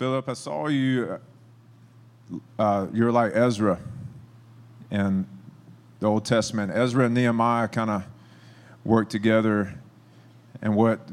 [0.00, 1.20] Philip, I saw you.
[2.58, 3.78] Uh, you're like Ezra
[4.90, 5.26] in
[5.98, 6.72] the Old Testament.
[6.74, 8.04] Ezra and Nehemiah kind of
[8.82, 9.78] worked together,
[10.62, 11.06] and what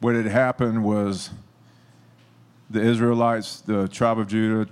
[0.00, 1.28] what had happened was
[2.70, 4.70] the Israelites, the tribe of Judah,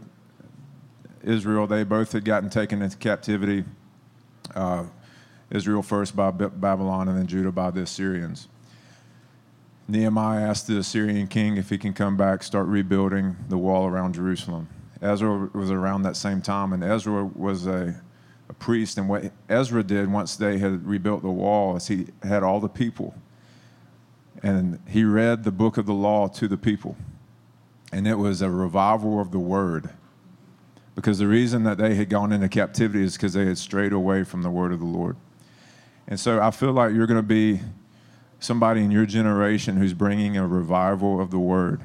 [1.22, 3.64] Israel, they both had gotten taken into captivity.
[4.54, 4.84] Uh,
[5.50, 8.48] Israel first by Babylon, and then Judah by the Assyrians.
[9.86, 14.14] Nehemiah asked the Assyrian king if he can come back, start rebuilding the wall around
[14.14, 14.68] Jerusalem.
[15.02, 18.00] Ezra was around that same time, and Ezra was a,
[18.48, 18.96] a priest.
[18.96, 22.68] And what Ezra did once they had rebuilt the wall is he had all the
[22.68, 23.14] people,
[24.42, 26.96] and he read the book of the law to the people.
[27.92, 29.90] And it was a revival of the word.
[30.94, 34.24] Because the reason that they had gone into captivity is because they had strayed away
[34.24, 35.16] from the word of the Lord.
[36.06, 37.60] And so I feel like you're going to be
[38.44, 41.80] somebody in your generation who's bringing a revival of the word.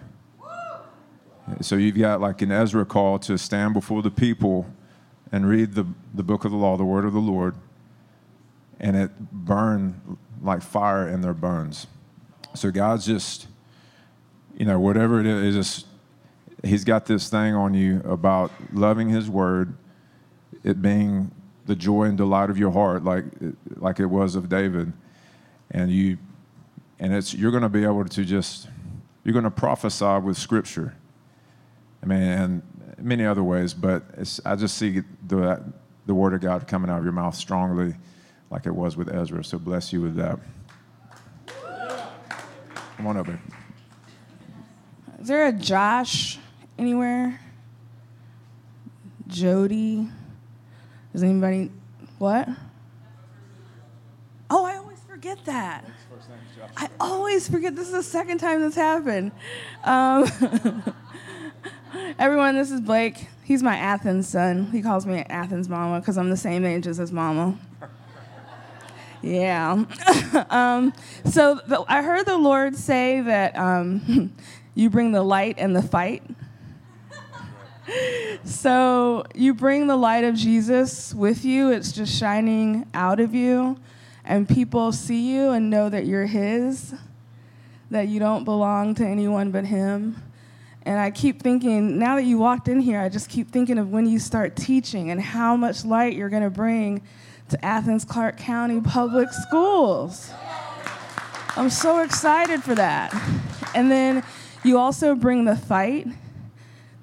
[1.61, 4.67] So you've got like an Ezra call to stand before the people
[5.31, 7.55] and read the, the book of the law, the word of the Lord,
[8.79, 11.87] and it burn like fire in their bones.
[12.53, 13.47] So God's just,
[14.57, 15.85] you know, whatever it is, just,
[16.61, 19.75] He's got this thing on you about loving His word,
[20.63, 21.31] it being
[21.67, 23.23] the joy and delight of your heart, like
[23.77, 24.91] like it was of David,
[25.71, 26.17] and you,
[26.99, 28.67] and it's you're going to be able to just
[29.23, 30.95] you're going to prophesy with Scripture.
[32.01, 32.61] I mean, and
[32.97, 34.03] many other ways, but
[34.45, 35.63] I just see the
[36.05, 37.95] the Word of God coming out of your mouth strongly,
[38.49, 39.43] like it was with Ezra.
[39.43, 40.39] So bless you with that.
[42.97, 43.39] Come on over.
[45.21, 46.39] Is there a Josh
[46.77, 47.39] anywhere?
[49.27, 50.09] Jody?
[51.13, 51.71] Does anybody,
[52.17, 52.49] what?
[54.49, 55.85] Oh, I always forget that.
[56.77, 57.75] I always forget.
[57.75, 59.31] This is the second time this happened.
[59.83, 60.25] Um,
[62.19, 63.27] everyone, this is Blake.
[63.43, 64.71] He's my Athens son.
[64.71, 67.57] He calls me Athens mama because I'm the same age as his mama.
[69.21, 69.83] Yeah.
[70.49, 70.93] um,
[71.25, 74.33] so the, I heard the Lord say that um,
[74.75, 76.23] you bring the light and the fight
[78.43, 83.77] so you bring the light of Jesus with you, it's just shining out of you,
[84.29, 86.93] and people see you and know that you're His,
[87.89, 90.21] that you don't belong to anyone but Him.
[90.83, 93.89] And I keep thinking, now that you walked in here, I just keep thinking of
[93.89, 97.01] when you start teaching and how much light you're going to bring
[97.49, 100.31] to Athens Clarke County Public Schools.
[101.55, 103.11] I'm so excited for that.
[103.73, 104.23] And then
[104.63, 106.07] you also bring the fight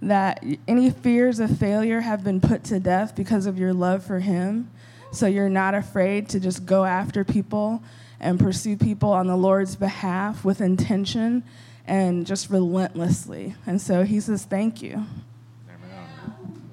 [0.01, 4.21] that any fears of failure have been put to death because of your love for
[4.21, 4.71] Him.
[5.13, 7.83] So you're not afraid to just go after people
[8.21, 11.43] and pursue people on the Lord's behalf with intention
[11.87, 13.55] and just relentlessly.
[13.67, 15.05] And so He says, Thank you.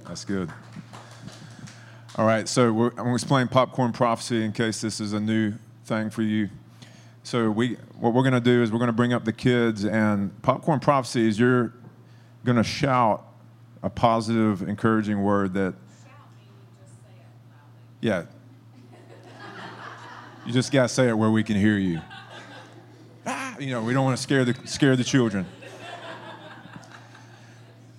[0.07, 0.51] That's good.
[2.15, 5.53] All right, so I'm going to explain popcorn prophecy in case this is a new
[5.85, 6.49] thing for you.
[7.23, 9.85] So we, what we're going to do is we're going to bring up the kids,
[9.85, 11.73] and popcorn prophecy is you're
[12.45, 13.25] going to shout
[13.81, 15.73] a positive, encouraging word that.
[18.03, 18.23] Yeah.
[20.45, 22.01] You just got to say it where we can hear you.
[23.25, 25.45] Ah, you know, we don't want to scare the, scare the children.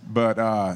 [0.07, 0.75] But, uh,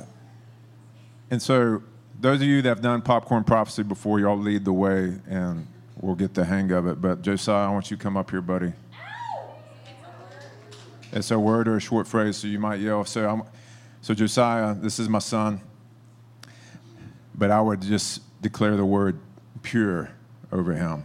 [1.30, 1.82] and so
[2.18, 5.66] those of you that have done popcorn prophecy before, y'all lead the way and
[6.00, 6.98] we'll get the hang of it.
[6.98, 8.72] But Josiah, I want you to come up here, buddy.
[11.12, 13.04] It's a word or a short phrase, so you might yell.
[13.04, 13.42] So I'm,
[14.00, 15.60] so, Josiah, this is my son,
[17.34, 19.18] but I would just declare the word
[19.62, 20.10] pure
[20.52, 21.04] over him.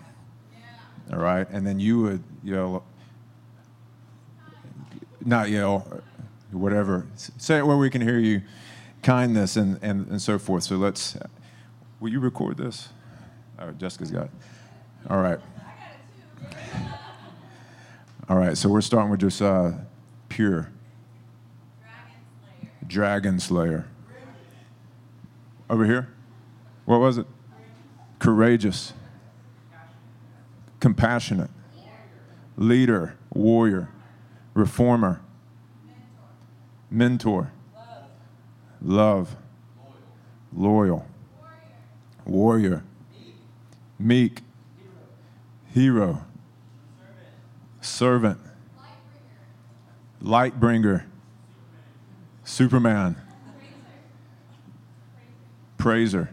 [0.51, 1.15] Yeah.
[1.15, 1.47] All right?
[1.49, 2.83] And then you would yell,
[5.25, 6.01] not yell,
[6.51, 7.07] whatever.
[7.15, 8.41] Say it where we can hear you,
[9.01, 10.63] kindness and, and, and so forth.
[10.63, 11.17] So, let's,
[11.99, 12.89] will you record this?
[13.59, 14.31] Oh, Jessica's got it.
[15.09, 15.39] All right.
[18.29, 19.73] All right, so we're starting with Josiah, uh,
[20.29, 20.71] pure.
[22.87, 23.85] Dragon Slayer.
[25.69, 26.09] Over here?
[26.85, 27.27] What was it?
[28.19, 28.93] Courageous.
[30.79, 31.49] Compassionate.
[32.57, 33.17] Leader.
[33.33, 33.89] Warrior.
[34.53, 35.21] Reformer.
[36.89, 37.51] Mentor.
[38.81, 39.35] Love.
[40.51, 41.07] Loyal.
[42.25, 42.83] Warrior.
[43.97, 44.41] Meek.
[45.73, 46.25] Hero.
[47.81, 48.39] Servant.
[50.21, 51.05] Light bringer
[52.43, 53.15] Superman.
[55.77, 56.29] Praiser.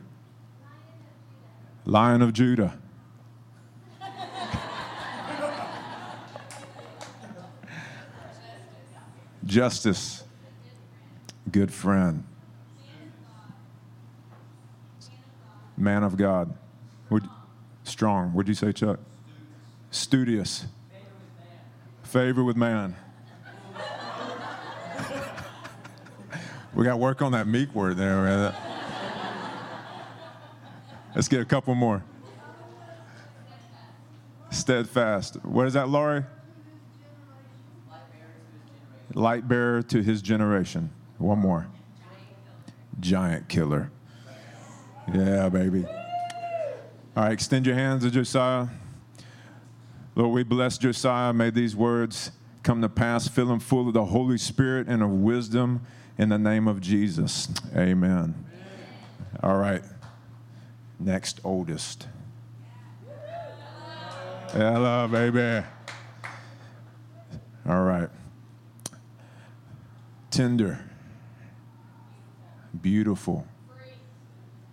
[1.91, 2.79] Lion of Judah.
[9.45, 10.23] Justice.
[11.51, 12.23] Good friend.
[15.77, 16.55] Man of God.
[17.09, 17.29] Would,
[17.83, 18.35] strong.
[18.35, 19.01] Would you say, Chuck?
[19.91, 20.67] Studious.
[22.05, 22.95] Favor with man.
[26.73, 28.23] we got to work on that meek word there.
[28.23, 28.70] man.
[31.15, 32.03] Let's get a couple more.
[34.51, 35.45] Steadfast.
[35.45, 36.25] What is that, Laurie?
[39.15, 40.91] Light bearer to his generation.
[41.19, 41.67] One more.
[43.01, 43.91] Giant killer.
[45.13, 45.85] Yeah, baby.
[47.17, 48.69] All right, extend your hands to Josiah.
[50.15, 51.33] Lord, we bless Josiah.
[51.33, 52.31] May these words
[52.63, 53.27] come to pass.
[53.27, 55.81] Fill him full of the Holy Spirit and of wisdom
[56.19, 57.49] in the name of Jesus.
[57.75, 58.35] Amen.
[59.43, 59.83] All right.
[61.01, 62.09] Next oldest.
[64.53, 65.67] Hello, baby.
[67.67, 68.11] All right.
[70.31, 70.85] Tender.
[72.83, 73.47] Beautiful.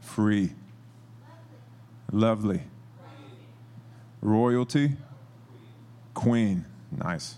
[0.01, 0.51] Free.
[2.12, 2.63] Lovely.
[4.21, 4.97] Royalty.
[6.13, 6.65] Queen.
[6.91, 7.38] Nice.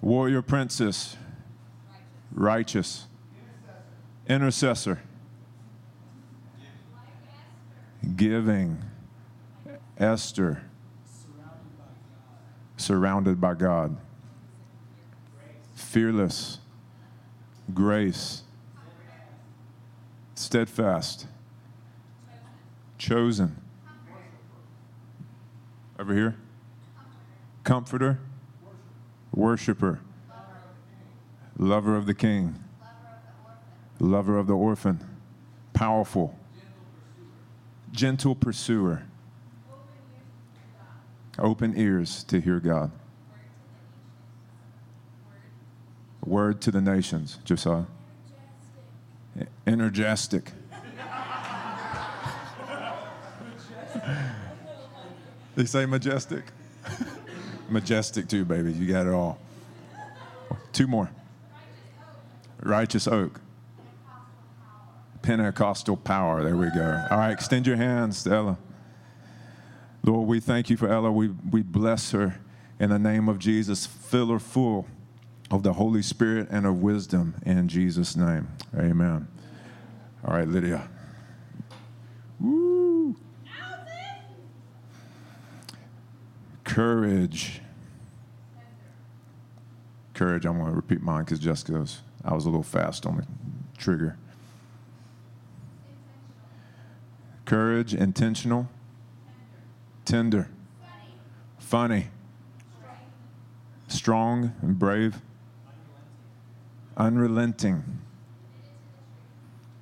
[0.00, 1.16] Warrior princess.
[2.32, 3.08] Righteous.
[4.26, 5.02] Intercessor.
[8.04, 8.82] Giving.
[9.96, 10.62] Esther.
[12.76, 13.96] Surrounded by God.
[15.74, 16.58] Fearless.
[17.72, 18.42] Grace.
[20.34, 21.26] Steadfast.
[22.98, 23.60] Chosen.
[25.98, 26.36] Over here.
[27.62, 28.18] Comforter.
[29.32, 30.00] Worshiper.
[31.56, 32.62] Lover of the king.
[34.00, 35.00] Lover of the orphan.
[35.72, 36.38] Powerful.
[37.94, 39.04] Gentle pursuer.
[41.38, 42.90] Open ears to hear God.
[46.24, 47.84] Word to the nations, Josiah.
[49.66, 50.52] Energetic.
[55.54, 56.46] they say majestic?
[57.68, 58.72] majestic too, baby.
[58.72, 59.38] You got it all.
[60.72, 61.10] Two more.
[62.60, 63.40] Righteous oak.
[65.24, 66.42] Pentecostal power.
[66.42, 67.06] There we go.
[67.10, 68.58] All right, extend your hands to Ella.
[70.02, 71.10] Lord, we thank you for Ella.
[71.10, 72.38] We, we bless her
[72.78, 73.86] in the name of Jesus.
[73.86, 74.86] Fill her full
[75.50, 78.48] of the Holy Spirit and of wisdom in Jesus' name.
[78.76, 79.26] Amen.
[80.26, 80.90] All right, Lydia.
[82.38, 83.16] Woo.
[86.64, 87.62] Courage.
[90.12, 90.44] Courage.
[90.44, 93.26] I'm going to repeat mine because Jessica's, I was a little fast on the
[93.78, 94.18] trigger.
[97.44, 98.68] Courage, intentional,
[100.04, 100.48] tender,
[101.58, 102.08] funny,
[103.88, 105.20] strong and brave,
[106.96, 108.00] unrelenting,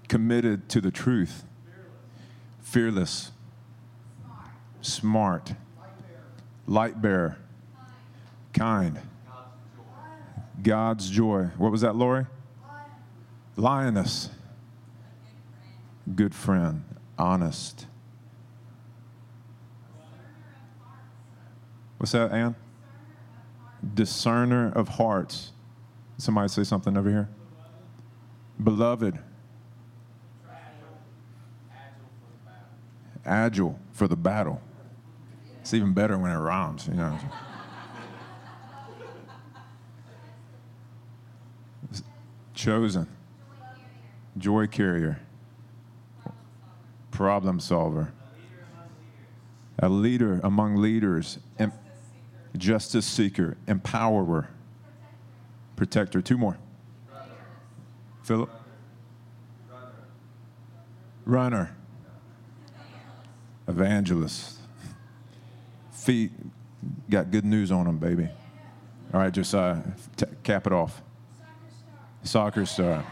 [0.08, 1.44] committed to the truth,
[2.60, 3.30] fearless,
[4.80, 5.54] smart,
[6.66, 7.38] light bearer,
[8.52, 8.98] kind,
[10.62, 11.50] God's joy.
[11.56, 12.26] What was that, Lori?
[13.56, 14.30] Lioness,
[16.14, 16.84] good friend,
[17.18, 17.86] honest.
[21.98, 22.56] What's that, Ann?
[23.94, 25.52] Discerner of hearts.
[26.16, 27.28] Somebody say something over here.
[28.62, 29.18] Beloved.
[33.24, 34.60] Agile for the battle.
[35.60, 37.18] It's even better when it rhymes, you know.
[42.52, 43.06] Chosen.
[44.36, 45.20] Joy carrier.
[47.22, 48.12] Problem solver.
[49.78, 51.38] A leader among leaders.
[52.56, 53.56] Justice seeker.
[53.68, 54.48] Empowerer.
[55.76, 56.20] Protector.
[56.20, 56.58] Two more.
[58.24, 58.50] Philip.
[61.24, 61.76] Runner.
[63.68, 64.58] Evangelist.
[65.92, 66.32] Feet.
[67.08, 68.28] Got good news on them, baby.
[69.14, 69.80] All right, Josiah,
[70.16, 71.00] t- cap it off.
[72.24, 73.04] Soccer star.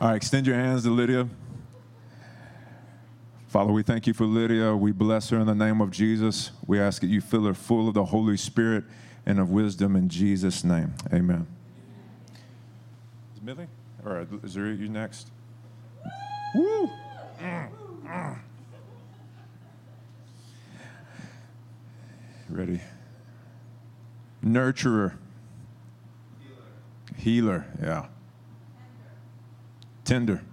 [0.00, 1.28] All right, extend your hands to Lydia.
[3.50, 4.76] Father, we thank you for Lydia.
[4.76, 6.52] We bless her in the name of Jesus.
[6.68, 8.84] We ask that you fill her full of the Holy Spirit
[9.26, 10.94] and of wisdom in Jesus' name.
[11.12, 11.48] Amen.
[13.34, 13.66] Is Millie?
[14.06, 15.32] All right, is there you next?
[16.54, 16.88] Woo!
[22.48, 22.80] Ready?
[24.44, 25.14] Nurturer.
[27.16, 28.06] Healer, yeah.
[30.04, 30.44] Tender.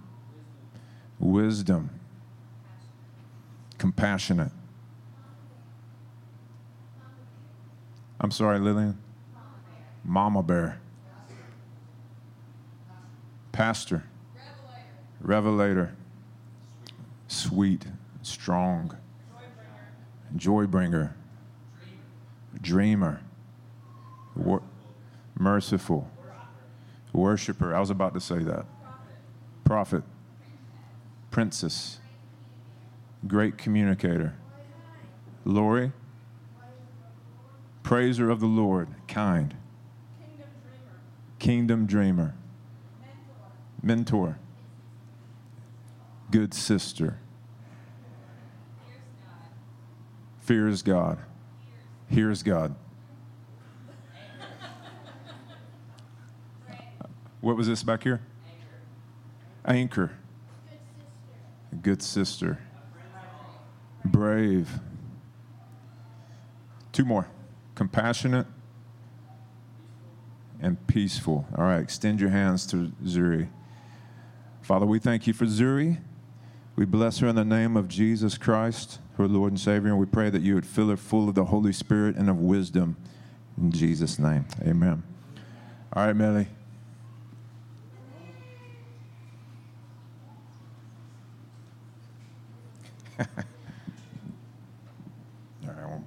[1.20, 1.97] Wisdom.
[3.78, 4.52] Compassionate.
[8.20, 8.98] I'm sorry, Lillian.
[10.04, 10.80] Mama bear.
[13.58, 14.04] pastor,
[15.20, 15.96] revelator,
[17.26, 17.84] sweet,
[18.22, 18.96] strong,
[20.36, 21.16] joy bringer,
[22.60, 23.20] dreamer,
[24.36, 24.62] wor-
[25.36, 26.08] merciful,
[27.12, 27.74] worshiper.
[27.74, 28.64] I was about to say that.
[29.64, 30.04] Prophet,
[31.32, 31.98] princess,
[33.28, 34.34] great communicator,
[35.44, 35.92] Lori,
[37.82, 39.54] praiser of the Lord, kind,
[41.38, 42.34] kingdom dreamer,
[43.82, 44.38] mentor,
[46.30, 47.18] good sister,
[50.40, 51.18] fears God,
[52.08, 52.74] hears God.
[57.40, 58.20] What was this back here?
[59.64, 60.10] Anchor.
[61.82, 62.58] Good sister.
[64.18, 64.80] Brave.
[66.90, 67.28] Two more.
[67.76, 68.48] Compassionate
[70.60, 71.46] and peaceful.
[71.56, 73.48] All right, extend your hands to Zuri.
[74.60, 75.98] Father, we thank you for Zuri.
[76.74, 80.06] We bless her in the name of Jesus Christ, her Lord and Savior, and we
[80.06, 82.96] pray that you would fill her full of the Holy Spirit and of wisdom.
[83.56, 85.04] In Jesus' name, amen.
[85.92, 86.48] All right, Millie.
[95.68, 96.02] All right, well.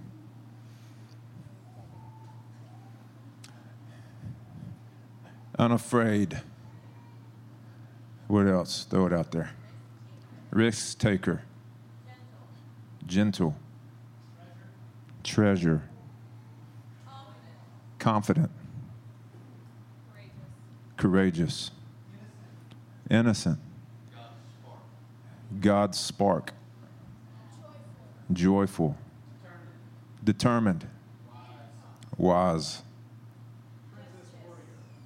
[5.71, 6.41] Unafraid.
[8.27, 8.85] What else?
[8.89, 9.51] Throw it out there.
[10.49, 11.43] Risk taker.
[13.05, 13.55] Gentle.
[15.23, 15.83] Treasure.
[17.99, 18.51] Confident.
[20.97, 21.71] Courageous.
[23.09, 23.57] Innocent.
[25.61, 26.51] God's spark.
[28.33, 28.97] Joyful.
[30.21, 30.85] Determined.
[32.17, 32.81] Wise.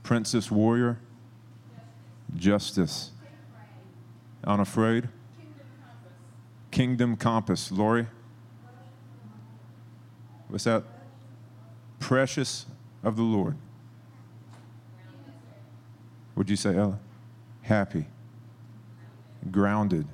[0.05, 0.99] Princess warrior.
[2.35, 3.09] Justice.
[4.43, 5.09] Unafraid.
[6.69, 7.71] Kingdom compass.
[7.71, 8.05] Lori?
[10.47, 10.83] What's that?
[11.99, 12.67] Precious
[13.03, 13.57] of the Lord.
[16.35, 16.99] Would you say, Ella?
[17.63, 18.05] Happy.
[19.49, 20.05] Grounded.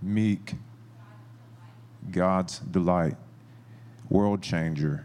[0.00, 0.54] Meek.
[2.10, 3.18] God's delight.
[4.08, 5.04] World changer.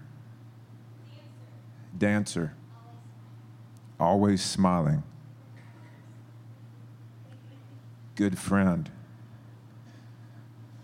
[1.98, 2.54] Dancer.
[4.00, 5.04] Always smiling.
[8.16, 8.90] Good friend.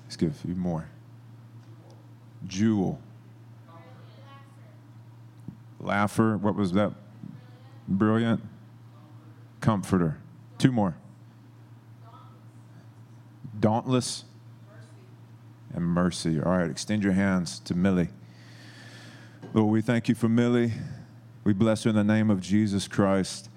[0.03, 0.89] Let's give a few more.
[2.46, 3.00] Jewel.
[5.80, 6.38] Laugher.
[6.38, 6.94] What was that?
[7.88, 8.41] Brilliant.
[9.62, 10.18] Comforter.
[10.58, 10.96] Two more.
[13.60, 14.25] Dauntless
[15.74, 16.41] and mercy.
[16.41, 18.10] All right, extend your hands to Millie.
[19.53, 20.74] Lord, we thank you for Millie.
[21.44, 23.50] We bless her in the name of Jesus Christ.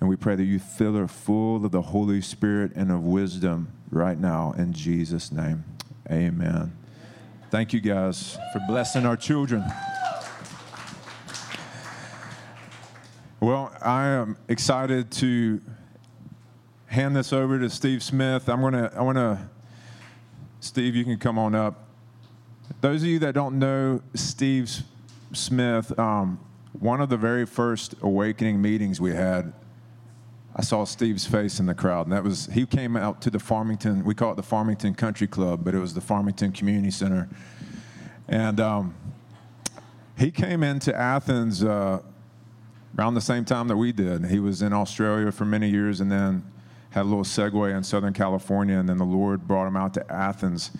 [0.00, 3.72] And we pray that you fill her full of the Holy Spirit and of wisdom
[3.90, 5.64] right now in Jesus' name.
[6.10, 6.76] Amen.
[7.50, 9.64] Thank you guys for blessing our children.
[13.38, 15.60] Well, I am excited to
[16.86, 18.48] hand this over to Steve Smith.
[18.48, 19.50] I'm gonna, I wanna,
[20.60, 21.88] Steve, you can come on up.
[22.80, 24.70] Those of you that don't know Steve
[25.32, 26.40] Smith, um,
[26.72, 29.52] one of the very first awakening meetings we had,
[30.54, 33.38] I saw Steve's face in the crowd, and that was he came out to the
[33.38, 34.04] Farmington.
[34.04, 37.28] We call it the Farmington Country Club, but it was the Farmington Community Center,
[38.28, 38.94] and um,
[40.18, 42.00] he came into Athens uh,
[42.98, 44.26] around the same time that we did.
[44.26, 46.44] He was in Australia for many years, and then
[46.90, 50.12] had a little segue in Southern California, and then the Lord brought him out to
[50.12, 50.70] Athens,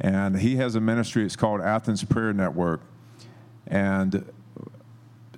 [0.00, 1.24] and he has a ministry.
[1.24, 2.82] It's called Athens Prayer Network,
[3.66, 4.24] and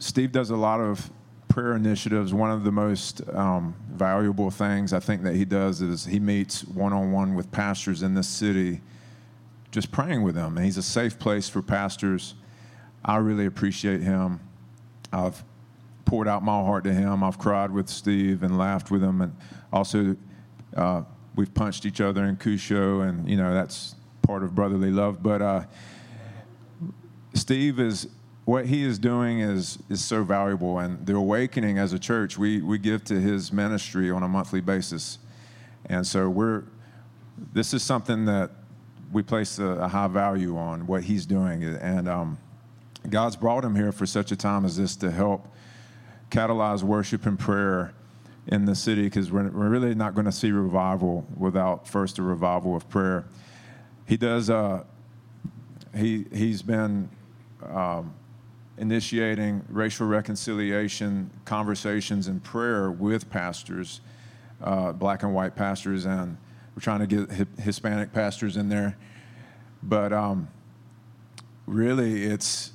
[0.00, 1.10] Steve does a lot of
[1.48, 2.32] prayer initiatives.
[2.32, 6.64] One of the most um, valuable things I think that he does is he meets
[6.64, 8.80] one on one with pastors in this city,
[9.70, 10.56] just praying with them.
[10.56, 12.34] And he's a safe place for pastors.
[13.04, 14.40] I really appreciate him.
[15.12, 15.44] I've
[16.06, 17.22] poured out my heart to him.
[17.22, 19.36] I've cried with Steve and laughed with him, and
[19.70, 20.16] also
[20.76, 21.02] uh,
[21.36, 25.22] we've punched each other in Cusho, and you know that's part of brotherly love.
[25.22, 25.64] But uh,
[27.34, 28.08] Steve is
[28.50, 32.60] what he is doing is is so valuable, and the awakening as a church, we
[32.60, 35.18] we give to his ministry on a monthly basis,
[35.86, 36.64] and so we're
[37.52, 38.50] this is something that
[39.12, 42.38] we place a, a high value on what he's doing, and um,
[43.08, 45.46] God's brought him here for such a time as this to help
[46.32, 47.94] catalyze worship and prayer
[48.48, 52.22] in the city because we're, we're really not going to see revival without first a
[52.22, 53.26] revival of prayer.
[54.06, 54.50] He does.
[54.50, 54.82] Uh,
[55.94, 57.08] he he's been
[57.68, 58.12] um,
[58.80, 64.00] initiating racial reconciliation conversations and prayer with pastors,
[64.62, 66.36] uh, black and white pastors, and
[66.74, 68.96] we're trying to get hi- Hispanic pastors in there.
[69.82, 70.48] But um,
[71.66, 72.72] really, it's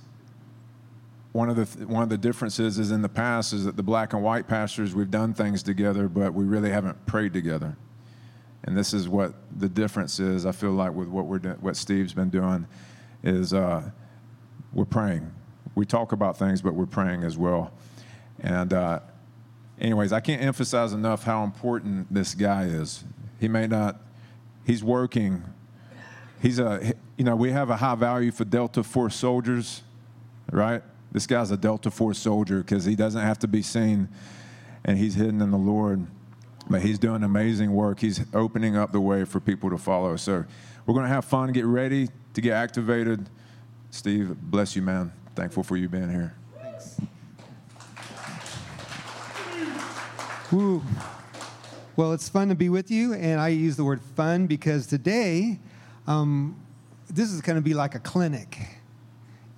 [1.32, 3.84] one of the th- one of the differences is in the past is that the
[3.84, 7.76] black and white pastors we've done things together, but we really haven't prayed together.
[8.64, 10.46] And this is what the difference is.
[10.46, 12.68] I feel like with what we're do- what Steve's been doing
[13.24, 13.90] is uh,
[14.72, 15.32] we're praying.
[15.76, 17.72] We talk about things, but we're praying as well.
[18.40, 19.00] And uh,
[19.80, 23.04] anyways, I can't emphasize enough how important this guy is.
[23.40, 24.02] He may not.
[24.66, 25.44] He's working.
[26.42, 26.94] He's a.
[27.18, 29.84] You know, we have a high value for Delta Force soldiers,
[30.52, 30.82] right?
[31.12, 34.10] This guy's a Delta Force soldier because he doesn't have to be seen,
[34.84, 36.06] and he's hidden in the Lord.
[36.70, 38.00] But he's doing amazing work.
[38.00, 40.16] He's opening up the way for people to follow.
[40.16, 40.46] So
[40.86, 43.30] we're going to have fun, get ready to get activated.
[43.92, 45.14] Steve, bless you, man.
[45.36, 46.34] Thankful for you being here.
[46.62, 46.98] Thanks.
[50.52, 50.82] Woo.
[51.98, 55.60] Well, it's fun to be with you, and I use the word fun because today,
[56.08, 56.58] um,
[57.10, 58.58] this is going to be like a clinic,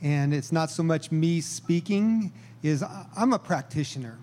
[0.02, 2.34] and it's not so much me speaking.
[2.64, 2.84] Is
[3.16, 4.18] I'm a practitioner,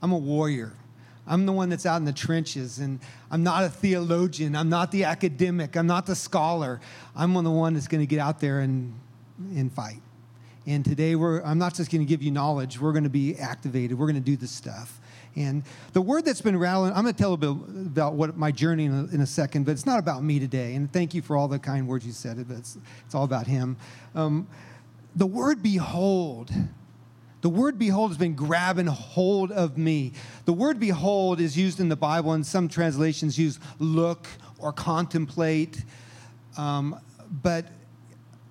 [0.00, 0.72] I'm a warrior.
[1.28, 3.00] I'm the one that's out in the trenches, and
[3.32, 4.54] I'm not a theologian.
[4.54, 5.76] I'm not the academic.
[5.76, 6.80] I'm not the scholar.
[7.16, 8.94] I'm the one that's going to get out there and,
[9.56, 10.00] and fight.
[10.66, 13.36] And today, we're, I'm not just going to give you knowledge, we're going to be
[13.36, 13.96] activated.
[13.98, 15.00] We're going to do this stuff.
[15.36, 18.50] And the word that's been rattling, I'm going to tell a bit about what my
[18.50, 20.74] journey in a, in a second, but it's not about me today.
[20.74, 23.46] And thank you for all the kind words you said, but it's, it's all about
[23.46, 23.76] Him.
[24.14, 24.48] Um,
[25.14, 26.50] the word behold,
[27.42, 30.14] the word behold has been grabbing hold of me.
[30.46, 34.26] The word behold is used in the Bible, and some translations use look
[34.58, 35.84] or contemplate.
[36.56, 36.98] Um,
[37.42, 37.66] but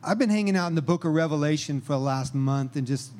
[0.05, 3.11] I've been hanging out in the book of Revelation for the last month and just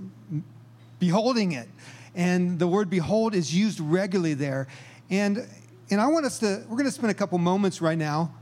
[1.00, 1.68] beholding it.
[2.13, 4.68] And the word behold is used regularly there.
[5.10, 5.48] And,
[5.89, 8.34] and I want us to, we're going to spend a couple moments right now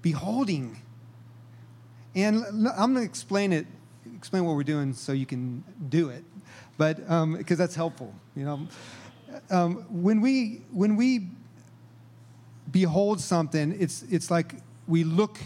[0.00, 0.80] beholding.
[2.14, 2.44] And
[2.76, 3.66] I'm going to explain it,
[4.16, 6.22] explain what we're doing so you can do it.
[6.76, 8.68] But because um, that's helpful, you know.
[9.50, 11.26] Um, when we when we
[12.70, 14.54] behold something, it's it's like
[14.86, 15.38] we look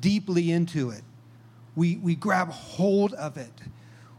[0.00, 1.02] deeply into it.
[1.76, 3.52] We we grab hold of it.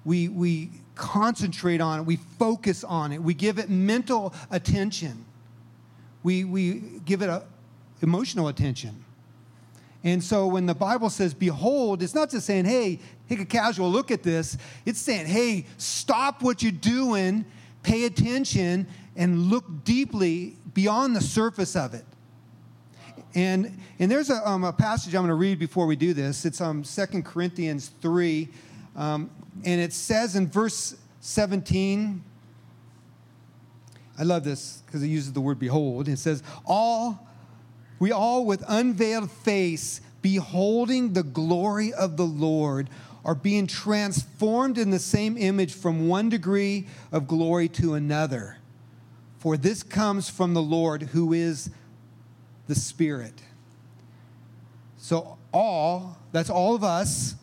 [0.05, 2.03] We we concentrate on it.
[2.03, 3.21] We focus on it.
[3.21, 5.25] We give it mental attention.
[6.23, 7.43] We we give it a
[8.01, 9.03] emotional attention.
[10.03, 13.89] And so when the Bible says behold, it's not just saying, hey, take a casual
[13.89, 14.57] look at this.
[14.85, 17.45] It's saying, hey, stop what you're doing,
[17.83, 18.85] pay attention,
[19.15, 22.05] and look deeply beyond the surface of it.
[23.35, 26.45] And, and there's a, um, a passage I'm going to read before we do this.
[26.45, 28.47] It's um, 2 Corinthians 3.
[28.95, 29.29] Um,
[29.65, 32.23] and it says in verse 17,
[34.19, 36.07] I love this because it uses the word behold.
[36.07, 37.27] It says, All
[37.99, 42.89] we all, with unveiled face, beholding the glory of the Lord,
[43.25, 48.57] are being transformed in the same image from one degree of glory to another.
[49.39, 51.69] For this comes from the Lord who is
[52.67, 53.33] the Spirit.
[54.97, 57.35] So, all, that's all of us,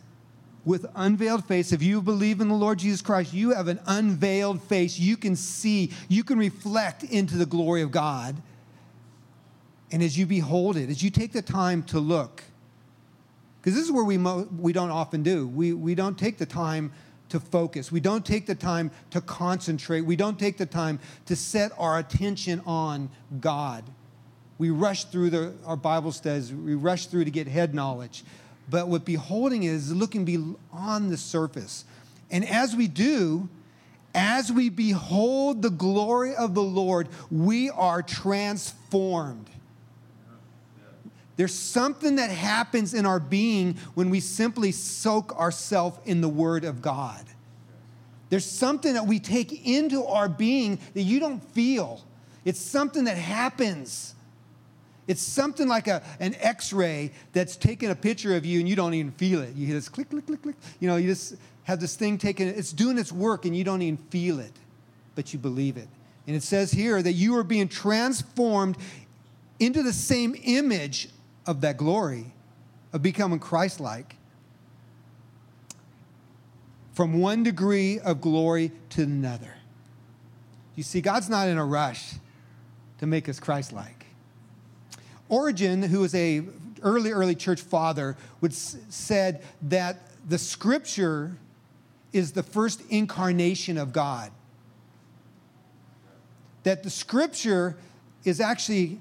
[0.64, 1.72] with unveiled face.
[1.72, 4.98] If you believe in the Lord Jesus Christ, you have an unveiled face.
[4.98, 8.36] You can see, you can reflect into the glory of God.
[9.90, 12.42] And as you behold it, as you take the time to look,
[13.60, 16.46] because this is where we, mo- we don't often do, we, we don't take the
[16.46, 16.92] time
[17.30, 17.92] to focus.
[17.92, 20.02] We don't take the time to concentrate.
[20.02, 23.84] We don't take the time to set our attention on God.
[24.60, 28.24] We rush through the, our Bible studies, we rush through to get head knowledge.
[28.68, 31.86] But what beholding is looking beyond the surface.
[32.30, 33.48] And as we do,
[34.14, 39.48] as we behold the glory of the Lord, we are transformed.
[41.38, 46.64] There's something that happens in our being when we simply soak ourselves in the Word
[46.64, 47.24] of God.
[48.28, 52.04] There's something that we take into our being that you don't feel.
[52.44, 54.16] It's something that happens.
[55.10, 58.76] It's something like a, an x ray that's taking a picture of you and you
[58.76, 59.56] don't even feel it.
[59.56, 60.54] You hear this click, click, click, click.
[60.78, 63.82] You know, you just have this thing taken, it's doing its work and you don't
[63.82, 64.52] even feel it,
[65.16, 65.88] but you believe it.
[66.28, 68.76] And it says here that you are being transformed
[69.58, 71.08] into the same image
[71.44, 72.32] of that glory,
[72.92, 74.14] of becoming Christ like.
[76.92, 79.54] From one degree of glory to another.
[80.76, 82.12] You see, God's not in a rush
[82.98, 83.99] to make us Christ like.
[85.30, 86.42] Origen, who was a
[86.82, 89.96] early, early church father, would said that
[90.28, 91.36] the scripture
[92.12, 94.30] is the first incarnation of God.
[96.64, 97.76] That the scripture
[98.24, 98.98] is actually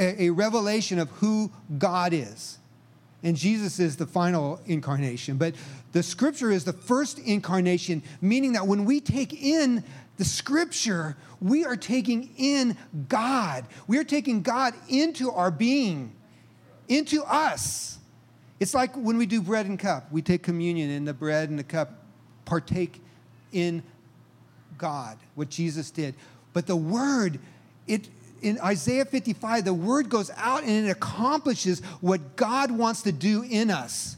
[0.00, 2.58] a, a, revelation of who God is.
[3.22, 5.36] And Jesus is the final incarnation.
[5.36, 5.54] But
[5.92, 9.84] the scripture is the first incarnation, meaning that when we take in
[10.18, 12.76] the scripture, we are taking in
[13.08, 13.66] God.
[13.86, 16.12] We are taking God into our being,
[16.88, 17.98] into us.
[18.60, 21.58] It's like when we do bread and cup, we take communion, and the bread and
[21.58, 22.02] the cup
[22.44, 23.00] partake
[23.52, 23.82] in
[24.76, 26.16] God, what Jesus did.
[26.52, 27.38] But the word,
[27.86, 28.08] it
[28.42, 33.42] in Isaiah 55, the word goes out and it accomplishes what God wants to do
[33.42, 34.16] in us.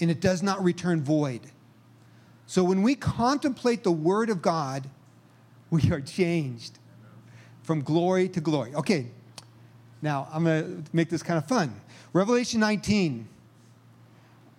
[0.00, 1.40] And it does not return void.
[2.46, 4.88] So when we contemplate the word of God,
[5.70, 6.78] we are changed
[7.62, 8.74] from glory to glory.
[8.74, 9.06] Okay,
[10.00, 11.74] now I'm going to make this kind of fun.
[12.12, 13.28] Revelation 19.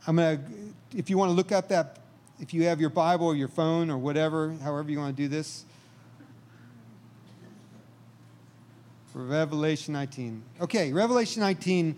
[0.05, 1.99] I'm going to, if you want to look up that,
[2.39, 5.29] if you have your Bible or your phone or whatever, however you want to do
[5.29, 5.63] this.
[9.13, 10.43] Revelation 19.
[10.61, 11.95] Okay, Revelation 19.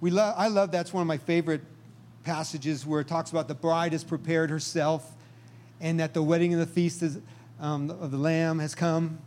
[0.00, 1.62] We love, I love that's one of my favorite
[2.24, 5.14] passages where it talks about the bride has prepared herself
[5.80, 7.18] and that the wedding and the feast is,
[7.60, 9.18] um, of the Lamb has come.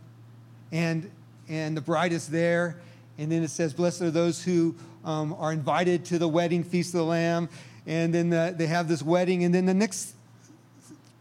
[0.70, 1.10] And,
[1.48, 2.80] and the bride is there.
[3.18, 6.94] And then it says, Blessed are those who um, are invited to the wedding feast
[6.94, 7.48] of the Lamb.
[7.86, 9.44] And then the, they have this wedding.
[9.44, 10.14] And then the next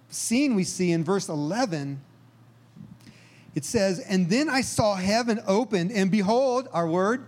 [0.09, 2.01] scene we see in verse 11,
[3.55, 7.25] it says, And then I saw heaven opened, and behold, our word,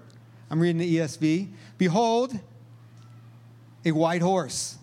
[0.49, 2.37] I'm reading the ESV, behold,
[3.85, 4.77] a white horse.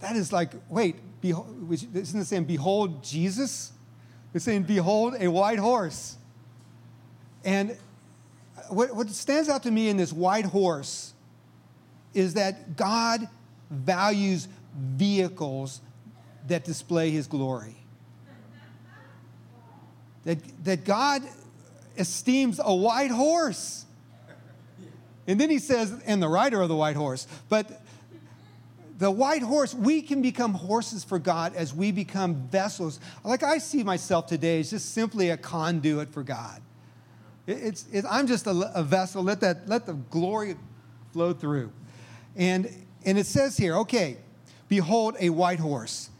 [0.00, 3.72] That is like, wait, behold, isn't it saying, behold Jesus?
[4.32, 6.16] It's saying, behold a white horse.
[7.44, 11.14] And uh, what, what stands out to me in this white horse
[12.14, 13.28] is that God
[13.70, 15.80] values vehicles
[16.46, 17.76] that display his glory.
[20.24, 21.22] That, that God
[21.96, 23.86] esteems a white horse.
[25.26, 27.26] And then he says, and the rider of the white horse.
[27.48, 27.82] But
[28.98, 32.98] the white horse, we can become horses for God as we become vessels.
[33.22, 36.60] Like I see myself today as just simply a conduit for God.
[37.46, 39.22] It's, it's, I'm just a, a, vessel.
[39.22, 40.56] Let, that, let the glory
[41.12, 41.72] flow through.
[42.36, 42.68] And,
[43.06, 44.18] and it says here, okay,
[44.68, 46.10] behold a white horse,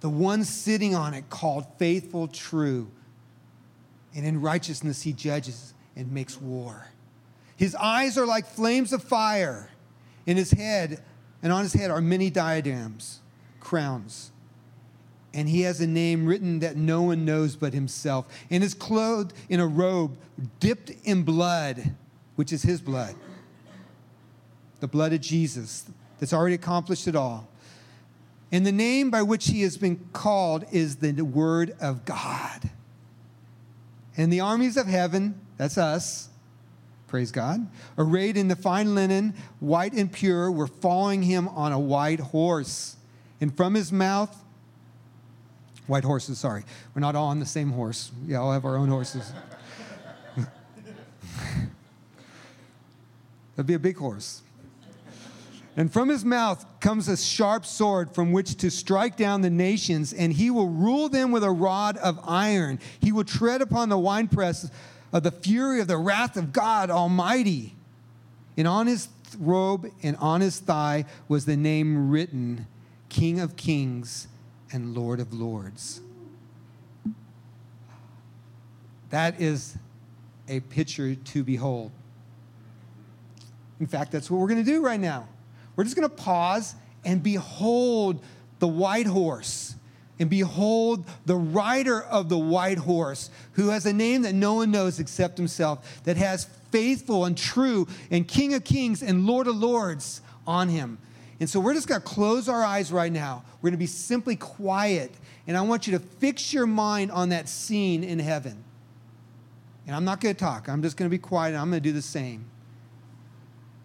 [0.00, 2.88] the one sitting on it called faithful, true.
[4.14, 6.86] And in righteousness he judges and makes war.
[7.56, 9.70] His eyes are like flames of fire.
[10.24, 11.02] In his head,
[11.46, 13.20] and on his head are many diadems,
[13.60, 14.32] crowns
[15.36, 19.34] and he has a name written that no one knows but himself, and is clothed
[19.50, 20.16] in a robe
[20.60, 21.94] dipped in blood,
[22.36, 23.14] which is his blood,
[24.80, 25.84] the blood of Jesus
[26.18, 27.48] that's already accomplished it all.
[28.50, 32.70] And the name by which he has been called is the Word of God.
[34.16, 36.30] And the armies of heaven, that's us,
[37.16, 41.78] praise God, arrayed in the fine linen, white and pure, were following him on a
[41.78, 42.96] white horse.
[43.40, 44.36] And from his mouth
[45.86, 46.64] White horses, sorry.
[46.94, 48.10] We're not all on the same horse.
[48.26, 49.32] We all have our own horses.
[53.54, 54.42] That'd be a big horse.
[55.76, 60.12] And from his mouth comes a sharp sword from which to strike down the nations,
[60.12, 62.80] and he will rule them with a rod of iron.
[63.00, 64.68] He will tread upon the winepress
[65.16, 67.74] of the fury of the wrath of God Almighty.
[68.58, 72.66] And on his robe and on his thigh was the name written
[73.08, 74.28] King of Kings
[74.70, 76.02] and Lord of Lords.
[79.08, 79.78] That is
[80.48, 81.92] a picture to behold.
[83.80, 85.28] In fact, that's what we're going to do right now.
[85.76, 86.74] We're just going to pause
[87.06, 88.22] and behold
[88.58, 89.75] the white horse
[90.18, 94.70] and behold the rider of the white horse who has a name that no one
[94.70, 99.56] knows except himself, that has faithful and true and King of kings and Lord of
[99.56, 100.98] lords on him.
[101.38, 103.44] And so we're just going to close our eyes right now.
[103.60, 105.12] We're going to be simply quiet.
[105.46, 108.64] And I want you to fix your mind on that scene in heaven.
[109.86, 110.68] And I'm not going to talk.
[110.68, 111.50] I'm just going to be quiet.
[111.50, 112.46] and I'm going to do the same.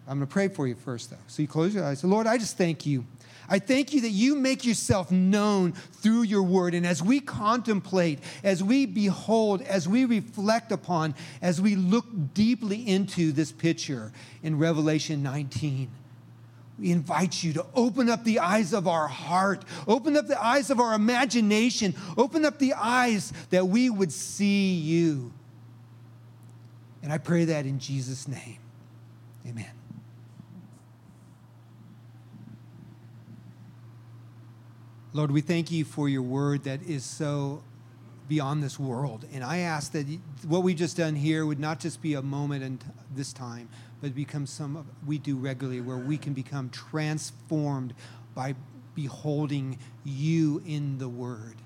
[0.08, 1.16] I'm going to pray for you first, though.
[1.28, 2.02] So you close your eyes.
[2.02, 3.04] Lord, I just thank you.
[3.48, 6.74] I thank you that you make yourself known through your word.
[6.74, 12.86] And as we contemplate, as we behold, as we reflect upon, as we look deeply
[12.88, 15.90] into this picture in Revelation 19,
[16.78, 20.70] we invite you to open up the eyes of our heart, open up the eyes
[20.70, 25.32] of our imagination, open up the eyes that we would see you.
[27.02, 28.58] And I pray that in Jesus' name.
[29.46, 29.70] Amen.
[35.14, 37.62] Lord, we thank you for your word that is so
[38.28, 39.26] beyond this world.
[39.32, 40.06] And I ask that
[40.46, 42.78] what we've just done here would not just be a moment in
[43.14, 43.68] this time,
[44.00, 47.92] but become some we do regularly where we can become transformed
[48.34, 48.54] by
[48.94, 51.56] beholding you in the word.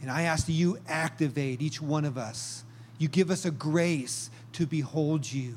[0.00, 2.64] And I ask that you activate each one of us.
[2.98, 5.56] You give us a grace to behold you.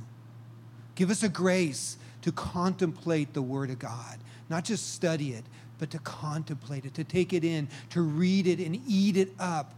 [0.95, 4.17] Give us a grace to contemplate the Word of God,
[4.49, 5.43] not just study it,
[5.79, 9.73] but to contemplate it, to take it in, to read it and eat it up,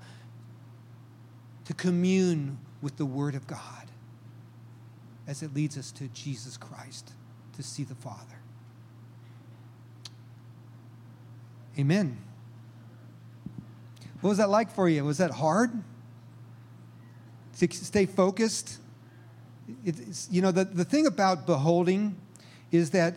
[1.65, 3.59] to commune with the Word of God
[5.27, 7.11] as it leads us to Jesus Christ,
[7.55, 8.39] to see the Father.
[11.79, 12.17] Amen.
[14.21, 15.03] What was that like for you?
[15.03, 15.71] Was that hard?
[17.59, 18.79] To stay focused?
[19.83, 22.15] It's, you know, the, the thing about beholding
[22.71, 23.15] is that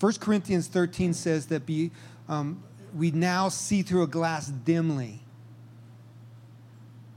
[0.00, 1.90] 1 Corinthians 13 says that be,
[2.28, 2.62] um,
[2.96, 5.20] we now see through a glass dimly.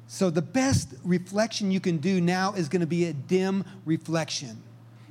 [0.07, 4.61] So the best reflection you can do now is going to be a dim reflection.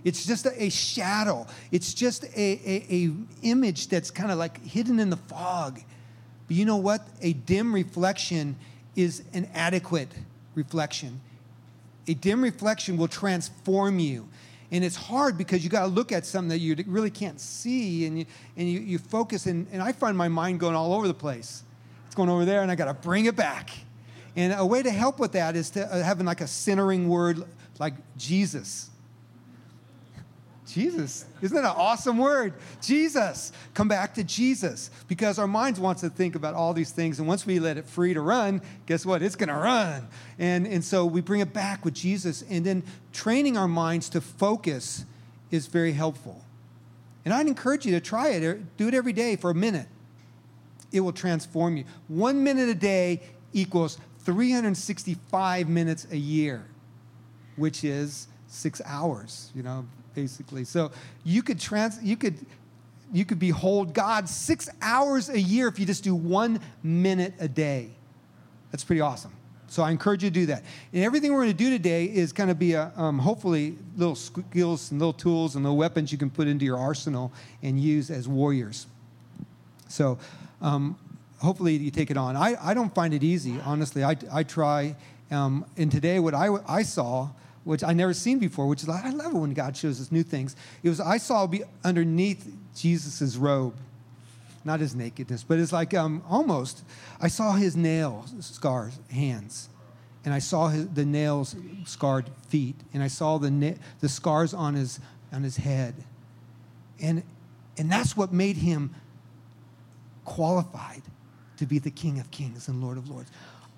[0.04, 1.46] It's just a, a shadow.
[1.70, 5.80] It's just a, a, a image that's kind of like hidden in the fog.
[6.46, 7.06] But you know what?
[7.22, 8.56] A dim reflection
[8.96, 10.10] is an adequate
[10.54, 11.20] reflection.
[12.08, 14.28] A dim reflection will transform you.
[14.72, 18.06] And it's hard because you got to look at something that you really can't see
[18.06, 19.46] and you, and you, you focus.
[19.46, 21.64] And, and I find my mind going all over the place.
[22.06, 23.70] It's going over there and I got to bring it back.
[24.36, 27.44] And a way to help with that is to uh, having like a centering word
[27.78, 28.89] like Jesus.
[30.72, 31.24] Jesus.
[31.42, 32.54] Isn't that an awesome word?
[32.80, 33.52] Jesus.
[33.74, 37.18] Come back to Jesus because our minds wants to think about all these things.
[37.18, 39.22] And once we let it free to run, guess what?
[39.22, 40.08] It's going to run.
[40.38, 42.42] And, and so we bring it back with Jesus.
[42.48, 45.04] And then training our minds to focus
[45.50, 46.44] is very helpful.
[47.24, 48.42] And I'd encourage you to try it.
[48.42, 49.88] Er, do it every day for a minute.
[50.92, 51.84] It will transform you.
[52.08, 56.66] One minute a day equals 365 minutes a year,
[57.56, 60.64] which is six hours, you know, basically.
[60.64, 60.90] So
[61.24, 62.34] you could trans you could
[63.12, 67.48] you could behold God six hours a year if you just do one minute a
[67.48, 67.90] day.
[68.70, 69.32] That's pretty awesome.
[69.70, 70.64] So I encourage you to do that.
[70.92, 74.16] And everything we're going to do today is kind of be a, um, hopefully little
[74.16, 78.10] skills and little tools and little weapons you can put into your arsenal and use
[78.10, 78.88] as warriors.
[79.86, 80.18] So
[80.60, 80.98] um,
[81.38, 82.36] hopefully you take it on.
[82.36, 84.02] I, I don't find it easy, honestly.
[84.02, 84.96] I, I try.
[85.30, 87.28] Um, and today, what I, I saw
[87.64, 90.10] which I never seen before, which is like, I love it when God shows us
[90.10, 90.56] new things.
[90.82, 91.48] It was, I saw
[91.84, 93.74] underneath Jesus' robe,
[94.64, 96.82] not his nakedness, but it's like um, almost,
[97.20, 99.68] I saw his nail scars, hands,
[100.24, 104.54] and I saw his, the nails scarred feet, and I saw the, na- the scars
[104.54, 105.00] on his,
[105.32, 105.94] on his head.
[107.00, 107.22] And,
[107.78, 108.94] and that's what made him
[110.24, 111.02] qualified
[111.56, 113.30] to be the King of Kings and Lord of Lords.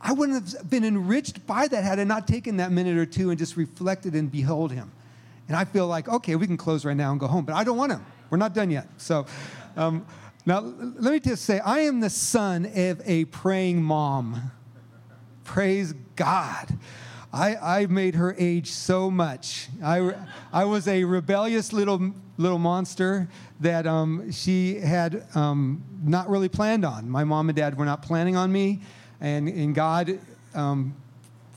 [0.03, 3.31] I wouldn't have been enriched by that had I not taken that minute or two
[3.31, 4.91] and just reflected and behold him.
[5.47, 7.63] And I feel like, okay, we can close right now and go home, but I
[7.63, 8.01] don't want to.
[8.29, 8.89] We're not done yet.
[8.97, 9.27] So
[9.77, 10.05] um,
[10.45, 14.51] now let me just say, I am the son of a praying mom.
[15.45, 16.79] Praise God.
[17.33, 19.69] I, I made her age so much.
[19.83, 20.15] I,
[20.53, 23.29] I was a rebellious little, little monster
[23.61, 27.09] that um, she had um, not really planned on.
[27.09, 28.81] My mom and dad were not planning on me
[29.23, 30.19] and, and God
[30.53, 30.95] um,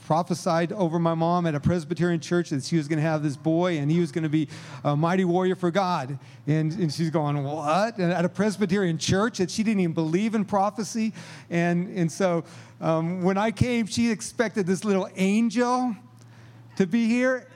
[0.06, 3.36] prophesied over my mom at a Presbyterian church that she was going to have this
[3.36, 4.48] boy and he was going to be
[4.84, 6.16] a mighty warrior for God.
[6.46, 7.98] And, and she's going, What?
[7.98, 11.12] And at a Presbyterian church that she didn't even believe in prophecy.
[11.50, 12.44] And, and so
[12.80, 15.96] um, when I came, she expected this little angel
[16.76, 17.48] to be here.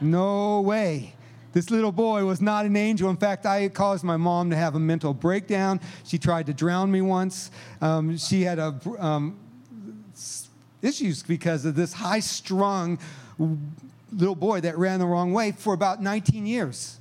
[0.00, 1.14] No way.
[1.58, 3.10] This little boy was not an angel.
[3.10, 5.80] In fact, I caused my mom to have a mental breakdown.
[6.04, 7.50] She tried to drown me once.
[7.80, 9.36] Um, she had a, um,
[10.82, 13.00] issues because of this high strung
[14.12, 17.00] little boy that ran the wrong way for about 19 years.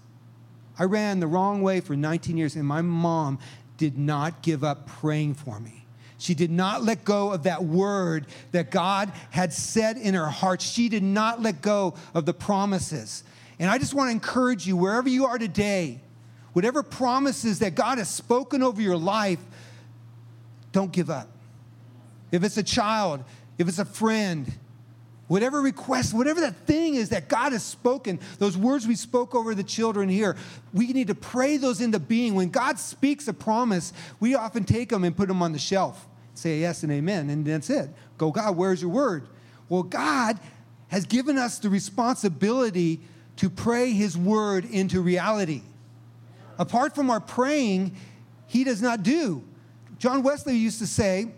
[0.79, 3.37] I ran the wrong way for 19 years, and my mom
[3.77, 5.85] did not give up praying for me.
[6.17, 10.63] She did not let go of that word that God had said in her heart.
[10.63, 13.23] She did not let go of the promises.
[13.59, 16.01] And I just want to encourage you, wherever you are today,
[16.53, 19.39] whatever promises that God has spoken over your life,
[20.71, 21.27] don't give up.
[22.31, 23.23] If it's a child,
[23.57, 24.51] if it's a friend,
[25.27, 29.55] whatever request, whatever that thing is that God has spoken, those words we spoke over
[29.55, 30.35] the children here,
[30.73, 32.35] we need to pray those into being.
[32.35, 36.07] When God speaks a promise, we often take them and put them on the shelf,
[36.33, 37.89] say yes and amen, and that's it.
[38.17, 39.27] Go, God, where's your word?
[39.69, 40.39] Well, God
[40.89, 43.01] has given us the responsibility
[43.37, 45.61] to pray His word into reality.
[46.59, 47.95] Apart from our praying,
[48.47, 49.43] he does not do.
[49.99, 51.31] John Wesley used to say,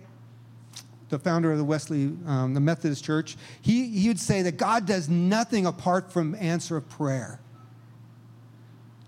[1.09, 4.85] the founder of the Wesley, um, the Methodist Church, he, he would say that God
[4.85, 7.39] does nothing apart from answer of prayer.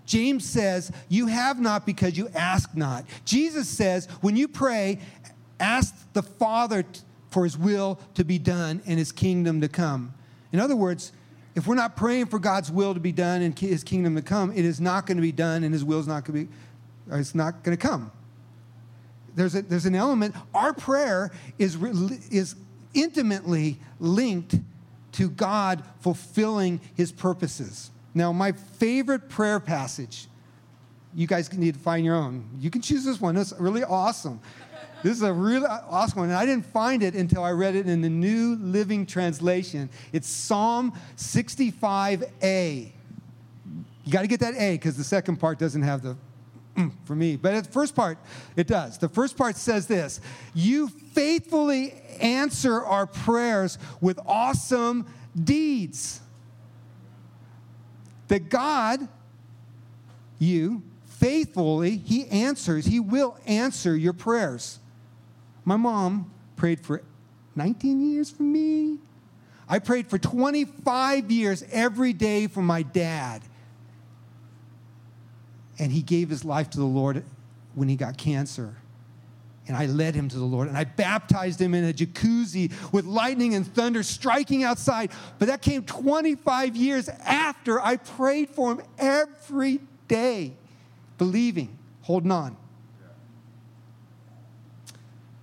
[0.04, 3.04] James says, You have not because you ask not.
[3.24, 4.98] Jesus says, When you pray,
[5.60, 6.84] ask the Father
[7.30, 10.12] for his will to be done and his kingdom to come.
[10.50, 11.12] In other words,
[11.54, 14.52] if we're not praying for God's will to be done and his kingdom to come,
[14.52, 17.12] it is not going to be done and his will is not going to be,
[17.12, 18.10] uh, it's not going to come
[19.34, 21.76] there's, a, there's an element, our prayer is,
[22.30, 22.54] is
[22.94, 24.56] intimately linked
[25.12, 27.90] to God fulfilling his purposes.
[28.14, 30.28] Now, my favorite prayer passage,
[31.14, 32.48] you guys need to find your own.
[32.58, 34.40] You can choose this one, it's really awesome.
[35.02, 37.88] This is a really awesome one, and I didn't find it until I read it
[37.88, 39.90] in the New Living Translation.
[40.12, 42.92] It's Psalm 65a.
[44.04, 46.16] You got to get that A because the second part doesn't have the
[46.76, 47.36] mm for me.
[47.36, 48.18] But the first part,
[48.56, 48.98] it does.
[48.98, 50.20] The first part says this
[50.54, 55.06] You faithfully answer our prayers with awesome
[55.42, 56.20] deeds.
[58.28, 59.08] That God,
[60.38, 64.78] you, faithfully, He answers, He will answer your prayers.
[65.64, 67.02] My mom prayed for
[67.54, 68.98] 19 years for me.
[69.68, 73.42] I prayed for 25 years every day for my dad
[75.78, 77.24] and he gave his life to the Lord
[77.74, 78.76] when he got cancer.
[79.66, 80.68] And I led him to the Lord.
[80.68, 85.10] And I baptized him in a jacuzzi with lightning and thunder striking outside.
[85.40, 90.54] But that came 25 years after I prayed for him every day,
[91.18, 92.56] believing, holding on.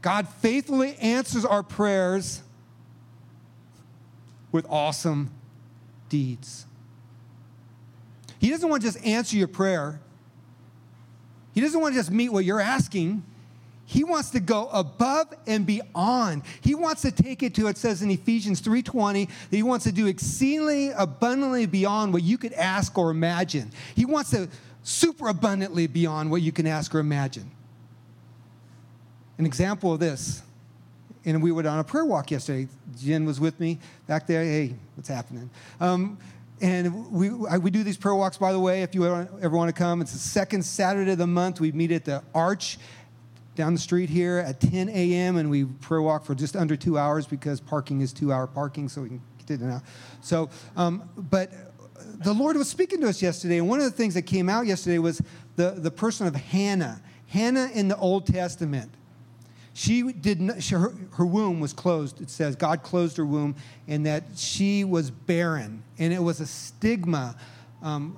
[0.01, 2.41] God faithfully answers our prayers
[4.51, 5.31] with awesome
[6.07, 6.65] deeds.
[8.39, 9.99] He doesn't want to just answer your prayer,
[11.53, 13.23] he doesn't want to just meet what you're asking.
[13.85, 16.43] He wants to go above and beyond.
[16.61, 19.91] He wants to take it to it says in Ephesians 3:20 that he wants to
[19.91, 23.71] do exceedingly abundantly beyond what you could ask or imagine.
[23.95, 24.47] He wants to
[24.83, 27.49] super abundantly beyond what you can ask or imagine.
[29.39, 30.43] An example of this,
[31.23, 32.67] and we were on a prayer walk yesterday.
[32.97, 34.43] Jen was with me back there.
[34.43, 35.49] Hey, what's happening?
[35.79, 36.17] Um,
[36.59, 39.73] and we, we do these prayer walks, by the way, if you ever want to
[39.73, 40.01] come.
[40.01, 41.61] It's the second Saturday of the month.
[41.61, 42.79] We meet at the Arch
[43.55, 45.37] down the street here at 10 a.m.
[45.37, 48.89] and we prayer walk for just under two hours because parking is two hour parking,
[48.89, 49.83] so we can get and out.
[50.19, 51.53] So, um, but
[52.25, 54.65] the Lord was speaking to us yesterday, and one of the things that came out
[54.65, 55.21] yesterday was
[55.55, 57.01] the, the person of Hannah.
[57.27, 58.91] Hannah in the Old Testament.
[59.79, 62.19] She did not, she, her, her womb was closed.
[62.19, 63.55] It says God closed her womb
[63.87, 65.83] and that she was barren.
[65.97, 67.37] And it was a stigma
[67.81, 68.17] um,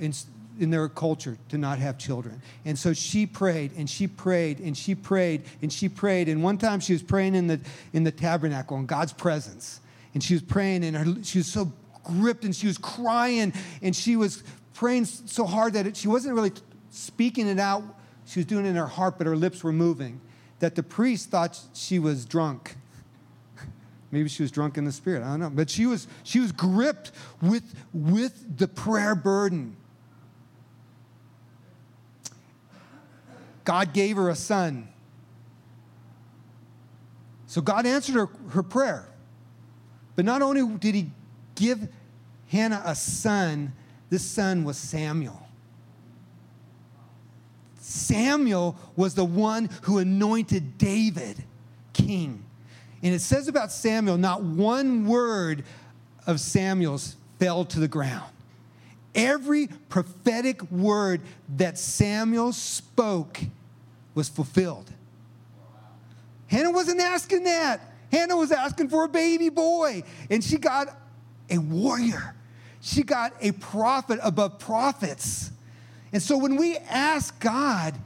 [0.00, 0.14] in,
[0.58, 2.40] in their culture to not have children.
[2.64, 6.30] And so she prayed and she prayed and she prayed and she prayed.
[6.30, 7.60] And one time she was praying in the,
[7.92, 9.82] in the tabernacle in God's presence.
[10.14, 11.70] And she was praying and her, she was so
[12.04, 16.34] gripped and she was crying and she was praying so hard that it, she wasn't
[16.34, 16.52] really
[16.88, 17.82] speaking it out.
[18.24, 20.22] She was doing it in her heart, but her lips were moving
[20.64, 22.74] that the priest thought she was drunk.
[24.10, 25.22] Maybe she was drunk in the spirit.
[25.22, 25.50] I don't know.
[25.50, 29.76] But she was, she was gripped with, with the prayer burden.
[33.64, 34.88] God gave her a son.
[37.46, 39.06] So God answered her, her prayer.
[40.16, 41.10] But not only did he
[41.56, 41.88] give
[42.48, 43.74] Hannah a son,
[44.08, 45.43] this son was Samuel.
[47.86, 51.44] Samuel was the one who anointed David
[51.92, 52.42] king.
[53.02, 55.64] And it says about Samuel, not one word
[56.26, 58.32] of Samuel's fell to the ground.
[59.14, 61.20] Every prophetic word
[61.56, 63.38] that Samuel spoke
[64.14, 64.90] was fulfilled.
[66.46, 67.82] Hannah wasn't asking that.
[68.10, 70.88] Hannah was asking for a baby boy, and she got
[71.50, 72.34] a warrior.
[72.80, 75.50] She got a prophet above prophets.
[76.14, 77.98] And so when we ask God,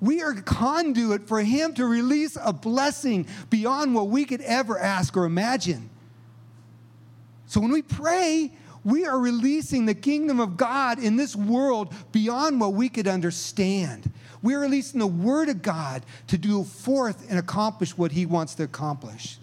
[0.00, 5.16] we are conduit for Him to release a blessing beyond what we could ever ask
[5.16, 5.88] or imagine.
[7.46, 8.52] So when we pray,
[8.84, 14.12] we are releasing the kingdom of God in this world beyond what we could understand.
[14.42, 18.56] We are releasing the Word of God to do forth and accomplish what He wants
[18.56, 19.38] to accomplish.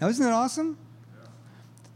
[0.00, 0.76] Now, isn't that awesome?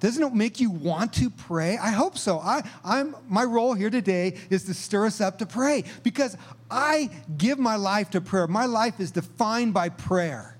[0.02, 1.78] Doesn't it make you want to pray?
[1.78, 2.40] I hope so.
[2.40, 6.36] I, I'm, my role here today is to stir us up to pray because
[6.68, 8.48] I give my life to prayer.
[8.48, 10.58] My life is defined by prayer.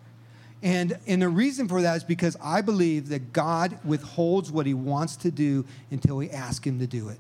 [0.63, 4.75] And, and the reason for that is because I believe that God withholds what he
[4.75, 7.19] wants to do until we ask him to do it.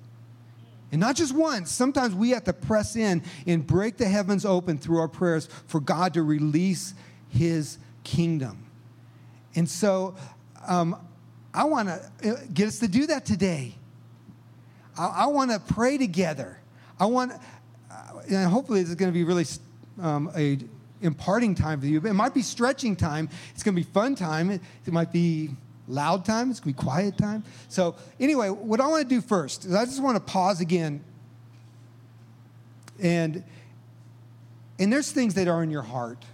[0.93, 4.79] And not just once, sometimes we have to press in and break the heavens open
[4.79, 6.95] through our prayers for God to release
[7.31, 8.66] His kingdom.
[9.57, 10.14] And so
[10.68, 10.97] um,
[11.55, 13.74] I want to uh, get us to do that today.
[14.98, 16.59] I, I want to pray together.
[16.98, 17.32] I want,
[17.90, 19.44] uh, and hopefully, this is going to be really
[20.00, 20.59] um, a
[21.03, 21.98] imparting time for you.
[21.98, 23.28] It might be stretching time.
[23.55, 24.50] It's going to be fun time.
[24.50, 25.50] It, it might be
[25.88, 26.50] loud time.
[26.50, 27.44] It's going to be quiet time.
[27.68, 31.05] So, anyway, what I want to do first is I just want to pause again.
[33.00, 33.42] And,
[34.78, 36.24] and there's things that are in your heart,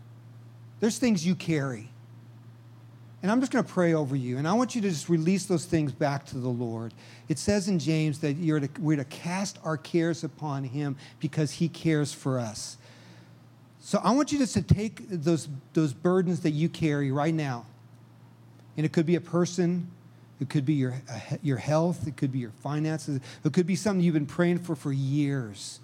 [0.80, 1.90] there's things you carry.
[3.22, 4.38] And I'm just going to pray over you.
[4.38, 6.94] And I want you to just release those things back to the Lord.
[7.28, 11.50] It says in James that you're to, we're to cast our cares upon Him because
[11.50, 12.78] He cares for us.
[13.80, 17.66] So I want you just to take those, those burdens that you carry right now.
[18.76, 19.90] And it could be a person,
[20.40, 20.94] it could be your,
[21.42, 24.76] your health, it could be your finances, it could be something you've been praying for
[24.76, 25.80] for years.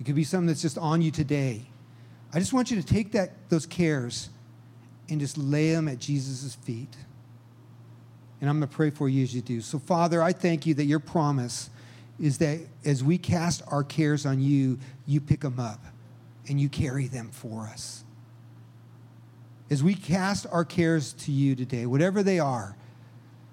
[0.00, 1.62] It could be something that's just on you today.
[2.32, 4.30] I just want you to take that, those cares
[5.08, 6.96] and just lay them at Jesus' feet.
[8.40, 9.60] And I'm going to pray for you as you do.
[9.60, 11.70] So, Father, I thank you that your promise
[12.20, 15.84] is that as we cast our cares on you, you pick them up
[16.48, 18.04] and you carry them for us.
[19.70, 22.76] As we cast our cares to you today, whatever they are,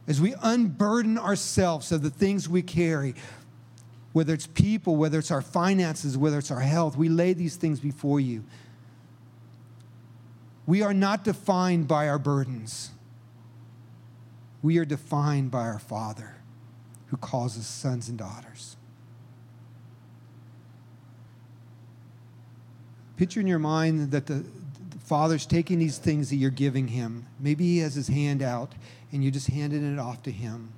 [0.08, 3.16] as we unburden ourselves of the things we carry,
[4.12, 7.80] whether it's people, whether it's our finances, whether it's our health, we lay these things
[7.80, 8.44] before you.
[10.66, 12.92] We are not defined by our burdens.
[14.62, 16.38] We are defined by our Father
[17.08, 18.76] who calls us sons and daughters.
[23.18, 24.36] Picture in your mind that the,
[24.90, 27.28] the Father's taking these things that you're giving him.
[27.40, 28.74] Maybe he has his hand out
[29.12, 30.73] and you're just handing it off to him.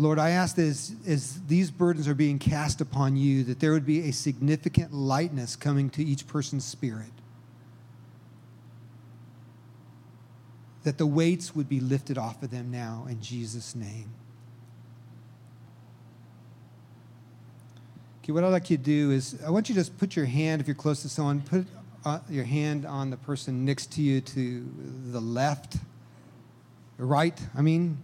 [0.00, 3.72] Lord, I ask that as, as, these burdens are being cast upon you, that there
[3.72, 7.10] would be a significant lightness coming to each person's spirit.
[10.84, 14.10] That the weights would be lifted off of them now in Jesus' name.
[18.22, 20.26] Okay, what I'd like you to do is I want you to just put your
[20.26, 21.66] hand, if you're close to someone, put
[22.04, 24.64] uh, your hand on the person next to you to
[25.10, 25.78] the left,
[26.98, 27.98] right, I mean,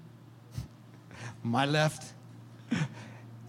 [1.44, 2.12] my left.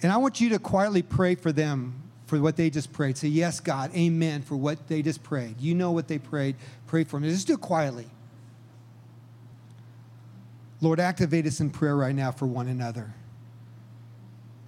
[0.02, 3.18] And I want you to quietly pray for them for what they just prayed.
[3.18, 5.60] Say, Yes, God, amen for what they just prayed.
[5.60, 6.58] You know what they prayed.
[6.86, 7.30] Pray for them.
[7.30, 8.08] Just do it quietly.
[10.82, 13.14] Lord, activate us in prayer right now for one another.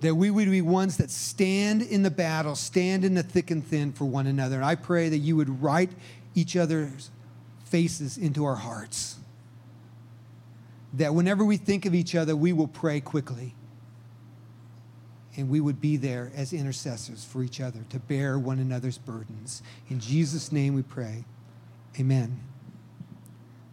[0.01, 3.65] That we would be ones that stand in the battle, stand in the thick and
[3.65, 4.55] thin for one another.
[4.55, 5.91] And I pray that you would write
[6.34, 7.11] each other's
[7.65, 9.17] faces into our hearts
[10.98, 13.56] that whenever we think of each other, we will pray quickly.
[15.36, 19.62] And we would be there as intercessors for each other to bear one another's burdens.
[19.89, 21.26] In Jesus' name we pray.
[22.00, 22.39] Amen.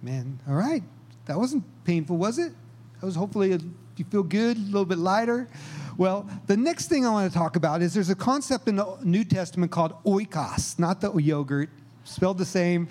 [0.02, 0.38] Amen.
[0.46, 0.82] All right.
[1.24, 2.52] That wasn't painful, was it?
[3.00, 3.58] That was hopefully a,
[3.96, 5.48] you feel good, a little bit lighter.
[5.96, 8.98] Well, the next thing I want to talk about is there's a concept in the
[9.02, 11.70] New Testament called oikos, not the yogurt,
[12.04, 12.88] spelled the same.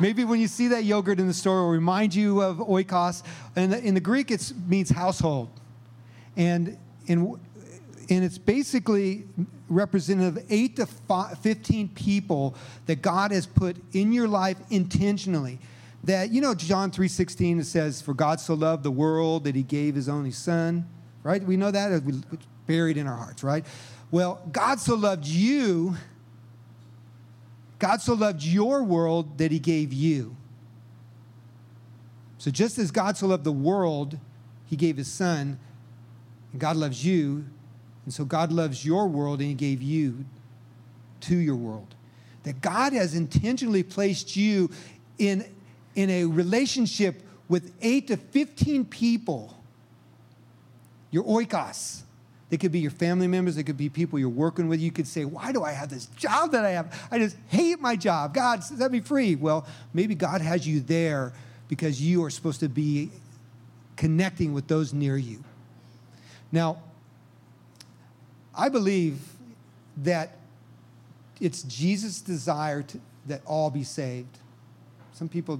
[0.00, 3.22] Maybe when you see that yogurt in the store, it will remind you of oikos.
[3.54, 5.48] And in the Greek, it means household.
[6.36, 6.76] And,
[7.06, 7.38] in,
[8.10, 9.26] and it's basically
[9.68, 12.54] representative of 8 to 15 people
[12.86, 15.58] that God has put in your life intentionally.
[16.02, 19.62] That, you know, John 3.16, it says, For God so loved the world that he
[19.62, 20.86] gave his only son.
[21.22, 21.42] Right?
[21.42, 21.92] We know that.
[21.92, 23.64] It's buried in our hearts, right?
[24.10, 25.96] Well, God so loved you
[27.84, 30.34] God so loved your world that he gave you.
[32.38, 34.18] So just as God so loved the world,
[34.64, 35.58] he gave his son,
[36.50, 37.44] and God loves you,
[38.06, 40.24] and so God loves your world and he gave you
[41.20, 41.94] to your world.
[42.44, 44.70] That God has intentionally placed you
[45.18, 45.44] in,
[45.94, 47.20] in a relationship
[47.50, 49.62] with 8 to 15 people.
[51.10, 52.03] Your oikos.
[52.54, 53.56] They could be your family members.
[53.56, 54.78] it could be people you're working with.
[54.78, 57.08] You could say, Why do I have this job that I have?
[57.10, 58.32] I just hate my job.
[58.32, 59.34] God, set me free.
[59.34, 61.32] Well, maybe God has you there
[61.66, 63.10] because you are supposed to be
[63.96, 65.42] connecting with those near you.
[66.52, 66.78] Now,
[68.56, 69.18] I believe
[69.96, 70.36] that
[71.40, 74.38] it's Jesus' desire to, that all be saved.
[75.12, 75.58] Some people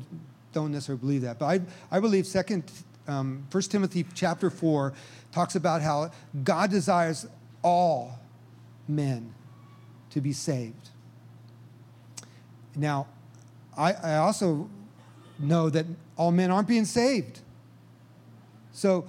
[0.53, 2.71] don't necessarily believe that, but I, I believe Second
[3.07, 4.93] um, 1 Timothy chapter 4
[5.35, 6.13] talks about how
[6.45, 7.27] God desires
[7.61, 8.21] all
[8.87, 9.35] men
[10.11, 10.91] to be saved.
[12.77, 13.09] Now,
[13.77, 14.71] I, I also
[15.41, 17.41] know that all men aren't being saved.
[18.71, 19.07] So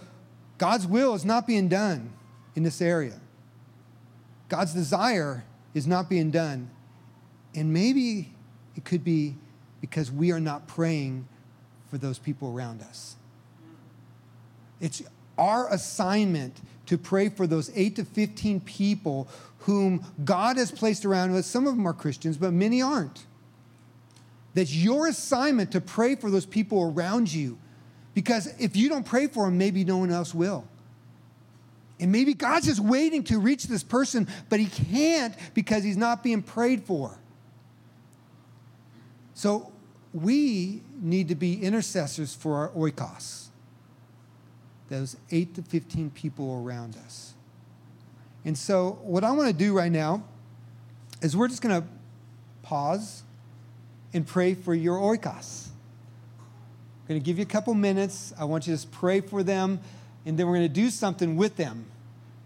[0.58, 2.12] God's will is not being done
[2.56, 3.20] in this area.
[4.50, 5.46] God's desire
[5.76, 6.72] is not being done.
[7.54, 8.32] And maybe
[8.76, 9.36] it could be
[9.80, 11.28] because we are not praying
[11.92, 13.16] for those people around us.
[14.82, 15.04] It's
[15.38, 19.28] our assignment to pray for those 8 to 15 people
[19.60, 21.48] whom God has placed around us.
[21.48, 23.26] Some of them are Christians, but many aren't.
[24.54, 27.58] That's your assignment to pray for those people around you.
[28.14, 30.66] Because if you don't pray for them, maybe no one else will.
[32.00, 36.24] And maybe God's just waiting to reach this person, but he can't because he's not
[36.24, 37.18] being prayed for.
[39.34, 39.72] So
[40.14, 43.45] we need to be intercessors for our oikos,
[44.90, 47.34] those 8 to 15 people around us.
[48.44, 50.24] And so, what I want to do right now
[51.22, 51.88] is we're just going to
[52.62, 53.24] pause
[54.14, 55.68] and pray for your oikos.
[55.68, 58.34] I'm going to give you a couple minutes.
[58.40, 59.80] I want you to just pray for them,
[60.26, 61.86] and then we're going to do something with them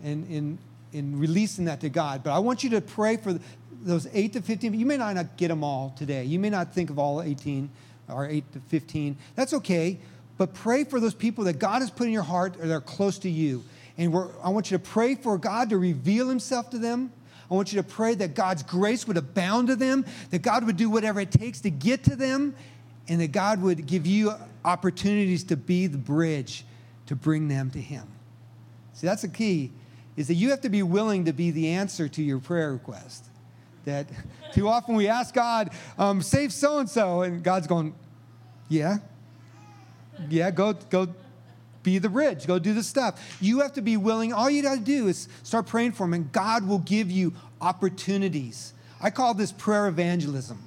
[0.04, 0.58] in, in,
[0.94, 2.24] in releasing that to God.
[2.24, 3.38] But I want you to pray for
[3.82, 4.74] those 8 to 15.
[4.74, 6.24] You may not get them all today.
[6.24, 7.70] You may not think of all 18
[8.10, 9.18] or 8 to 15.
[9.36, 10.00] That's okay.
[10.40, 13.20] But pray for those people that God has put in your heart or they're close
[13.20, 13.62] to you.
[13.98, 17.12] And I want you to pray for God to reveal himself to them.
[17.52, 20.78] I want you to pray that God's grace would abound to them, that God would
[20.78, 22.56] do whatever it takes to get to them,
[23.10, 24.32] and that God would give you
[24.64, 26.64] opportunities to be the bridge
[27.08, 28.08] to bring them to Him.
[28.94, 29.74] See, that's the key,
[30.16, 33.26] is that you have to be willing to be the answer to your prayer request.
[33.84, 34.08] That
[34.54, 37.94] too often we ask God, um, save so and so, and God's going,
[38.70, 39.00] yeah,
[40.30, 41.08] yeah, go, go
[41.84, 43.38] be the bridge, go do the stuff.
[43.40, 44.34] You have to be willing.
[44.34, 47.34] All you got to do is start praying for them, and God will give you
[47.62, 48.74] opportunities.
[49.02, 50.62] I call this prayer evangelism.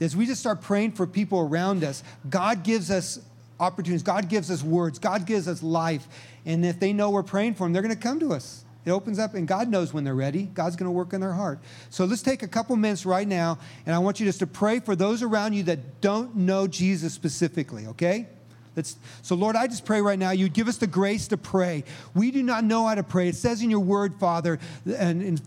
[0.00, 3.20] As we just start praying for people around us, God gives us
[3.58, 4.02] opportunities.
[4.02, 4.98] God gives us words.
[4.98, 6.06] God gives us life.
[6.46, 8.64] And if they know we're praying for them, they're going to come to us.
[8.86, 10.44] It opens up, and God knows when they're ready.
[10.44, 11.58] God's going to work in their heart.
[11.90, 14.80] So let's take a couple minutes right now, and I want you just to pray
[14.80, 18.26] for those around you that don't know Jesus specifically, okay?
[19.22, 21.84] So, Lord, I just pray right now, you give us the grace to pray.
[22.14, 23.28] We do not know how to pray.
[23.28, 25.42] It says in your word, Father, and, and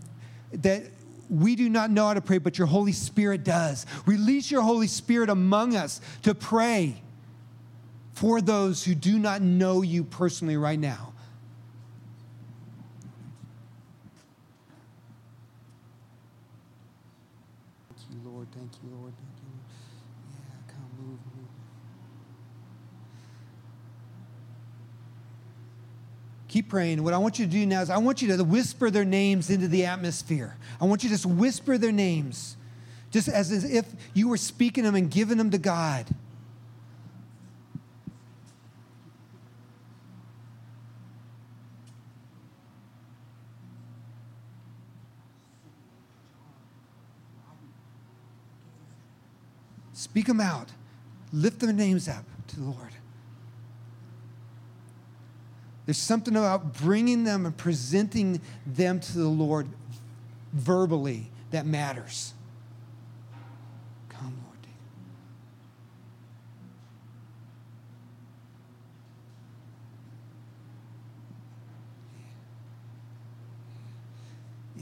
[0.54, 0.84] that
[1.30, 3.86] we do not know how to pray, but your Holy Spirit does.
[4.06, 7.02] Release your Holy Spirit among us to pray
[8.14, 11.14] for those who do not know you personally right now.
[17.90, 18.48] Thank you, Lord.
[18.52, 19.14] Thank you, Lord.
[19.16, 19.50] Thank you.
[20.30, 21.48] Yeah, come move, move.
[26.54, 27.04] Keep praying.
[27.04, 29.50] What I want you to do now is I want you to whisper their names
[29.50, 30.56] into the atmosphere.
[30.80, 32.58] I want you to just whisper their names,
[33.10, 36.06] just as if you were speaking them and giving them to God.
[49.94, 50.70] Speak them out.
[51.32, 52.93] Lift their names up to the Lord.
[55.86, 59.68] There's something about bringing them and presenting them to the Lord
[60.54, 62.34] verbally that matters.
[64.10, 64.58] Come, Lord.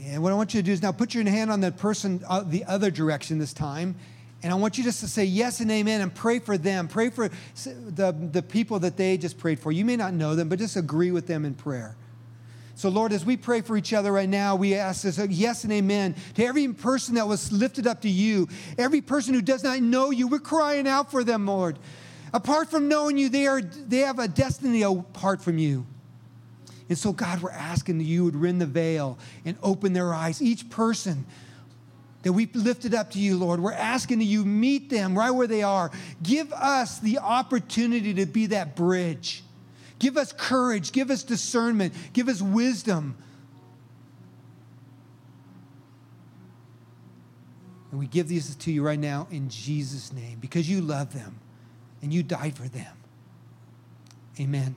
[0.06, 2.22] And what I want you to do is now put your hand on that person
[2.28, 3.96] uh, the other direction this time
[4.42, 6.88] and I want you just to say yes and amen and pray for them.
[6.88, 9.70] Pray for the, the people that they just prayed for.
[9.70, 11.96] You may not know them, but just agree with them in prayer.
[12.74, 15.62] So, Lord, as we pray for each other right now, we ask this uh, yes
[15.62, 19.62] and amen to every person that was lifted up to you, every person who does
[19.62, 20.26] not know you.
[20.26, 21.78] We're crying out for them, Lord.
[22.34, 25.86] Apart from knowing you, they, are, they have a destiny apart from you.
[26.88, 30.42] And so, God, we're asking that you would rend the veil and open their eyes.
[30.42, 31.26] Each person
[32.22, 33.60] that we've lifted up to you, Lord.
[33.60, 35.90] We're asking that you meet them right where they are.
[36.22, 39.42] Give us the opportunity to be that bridge.
[39.98, 40.92] Give us courage.
[40.92, 41.94] Give us discernment.
[42.12, 43.16] Give us wisdom.
[47.90, 51.38] And we give these to you right now in Jesus' name because you love them
[52.00, 52.96] and you died for them.
[54.40, 54.74] Amen.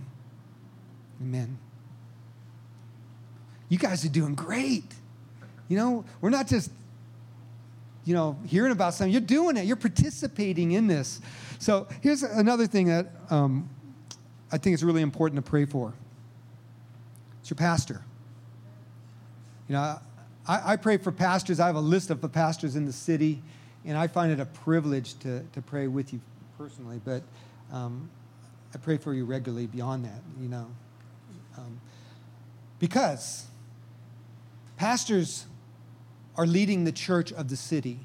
[1.22, 1.58] Amen.
[3.70, 4.94] You guys are doing great.
[5.70, 6.70] You know, we're not just
[8.06, 9.12] you know, hearing about something.
[9.12, 9.66] You're doing it.
[9.66, 11.20] You're participating in this.
[11.60, 13.70] So here's another thing that um,
[14.52, 15.94] I think is really important to pray for.
[17.42, 18.06] It's your pastor.
[19.68, 20.00] You know,
[20.48, 21.60] I, I pray for pastors.
[21.60, 23.42] I have a list of the pastors in the city,
[23.84, 26.22] and I find it a privilege to, to pray with you
[26.58, 27.02] personally.
[27.04, 27.24] But
[27.72, 28.10] um,
[28.74, 30.22] I pray for you regularly beyond that.
[30.40, 30.68] You know,
[31.58, 31.80] Um,
[32.80, 33.46] because
[34.78, 35.46] pastors
[36.38, 38.00] are leading the church of the city.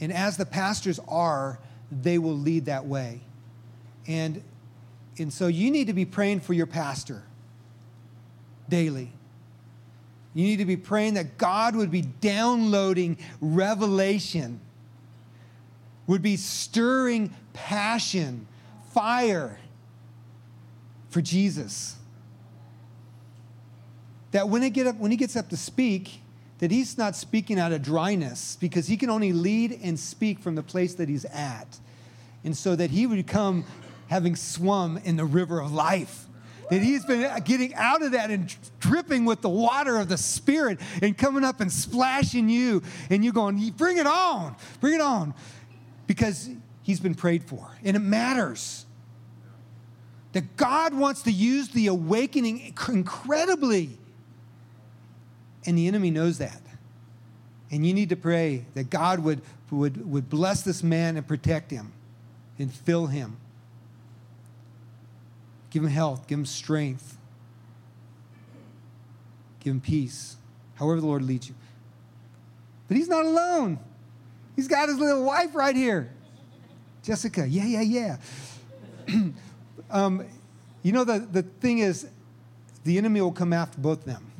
[0.00, 1.58] And as the pastors are,
[1.90, 3.20] they will lead that way.
[4.06, 4.42] And,
[5.18, 7.22] and so you need to be praying for your pastor
[8.68, 9.12] daily.
[10.34, 14.60] You need to be praying that God would be downloading revelation,
[16.06, 18.46] would be stirring passion,
[18.92, 19.58] fire
[21.10, 21.96] for Jesus.
[24.30, 26.21] That when, it get up, when he gets up to speak,
[26.62, 30.54] that he's not speaking out of dryness because he can only lead and speak from
[30.54, 31.80] the place that he's at.
[32.44, 33.64] And so that he would come
[34.06, 36.24] having swum in the river of life.
[36.70, 40.78] That he's been getting out of that and dripping with the water of the Spirit
[41.02, 42.84] and coming up and splashing you.
[43.10, 45.34] And you're going, bring it on, bring it on.
[46.06, 46.48] Because
[46.84, 47.76] he's been prayed for.
[47.82, 48.86] And it matters.
[50.30, 53.98] That God wants to use the awakening incredibly.
[55.64, 56.60] And the enemy knows that.
[57.70, 59.40] And you need to pray that God would,
[59.70, 61.92] would, would bless this man and protect him
[62.58, 63.36] and fill him.
[65.70, 67.16] Give him health, give him strength,
[69.60, 70.36] give him peace,
[70.74, 71.54] however the Lord leads you.
[72.88, 73.78] But he's not alone.
[74.54, 76.10] He's got his little wife right here.
[77.02, 78.16] Jessica, yeah, yeah,
[79.08, 79.30] yeah.
[79.90, 80.26] um,
[80.82, 82.06] you know, the, the thing is,
[82.84, 84.31] the enemy will come after both of them.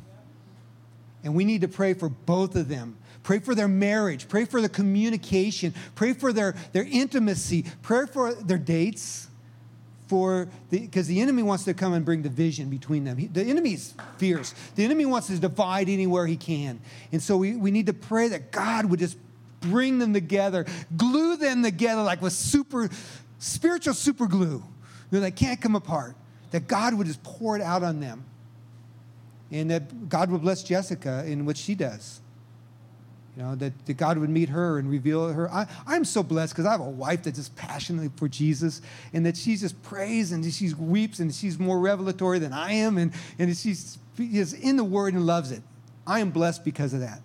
[1.23, 2.97] And we need to pray for both of them.
[3.23, 4.27] Pray for their marriage.
[4.27, 5.73] Pray for the communication.
[5.95, 7.65] Pray for their, their intimacy.
[7.81, 9.27] Pray for their dates.
[10.07, 13.17] For the because the, the, enemy wants to come and bring division between them.
[13.17, 14.53] He, the enemy is fierce.
[14.75, 16.81] The enemy wants to divide anywhere he can.
[17.13, 19.17] And so we, we need to pray that God would just
[19.61, 20.65] bring them together,
[20.95, 22.89] glue them together like with super
[23.39, 24.61] spiritual super glue.
[25.09, 26.15] You know, they can't come apart.
[26.51, 28.25] That God would just pour it out on them
[29.51, 32.21] and that God would bless Jessica in what she does.
[33.35, 35.49] You know, that, that God would meet her and reveal her.
[35.51, 38.81] I, I'm so blessed because I have a wife that's just passionately for Jesus
[39.11, 42.97] and that she just prays and she weeps and she's more revelatory than I am
[42.99, 45.63] and, and she's is in the Word and loves it.
[46.05, 47.21] I am blessed because of that.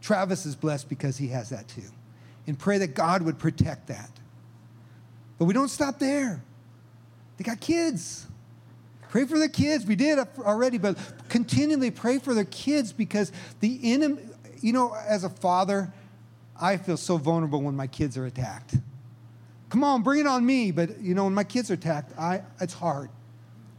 [0.00, 1.82] Travis is blessed because he has that too.
[2.46, 4.10] And pray that God would protect that.
[5.38, 6.42] But we don't stop there.
[7.36, 8.26] They got kids.
[9.12, 9.84] Pray for the kids.
[9.84, 10.96] We did already, but
[11.28, 14.22] continually pray for the kids because the enemy,
[14.62, 15.92] you know, as a father,
[16.58, 18.74] I feel so vulnerable when my kids are attacked.
[19.68, 20.70] Come on, bring it on me.
[20.70, 23.10] But, you know, when my kids are attacked, I, it's hard.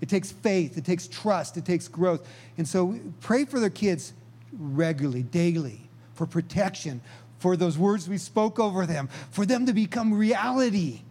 [0.02, 2.30] It takes faith, it takes trust, it takes growth.
[2.60, 4.14] And so pray for their kids
[4.52, 7.02] regularly, daily, for protection,
[7.40, 11.02] for those words we spoke over them, for them to become reality.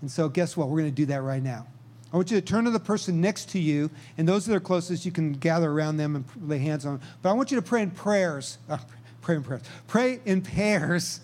[0.00, 0.70] And so, guess what?
[0.70, 1.66] We're going to do that right now.
[2.12, 4.60] I want you to turn to the person next to you, and those that are
[4.60, 7.08] closest, you can gather around them and lay hands on them.
[7.22, 8.58] But I want you to pray in prayers.
[8.68, 8.78] Uh,
[9.20, 9.62] pray in prayers.
[9.86, 11.20] Pray in pairs,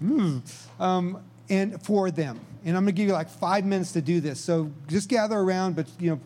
[0.80, 2.38] um, and for them.
[2.64, 4.38] And I'm going to give you like five minutes to do this.
[4.38, 6.20] So just gather around, but you know,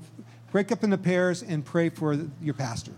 [0.50, 2.92] break up into pairs and pray for your pastor.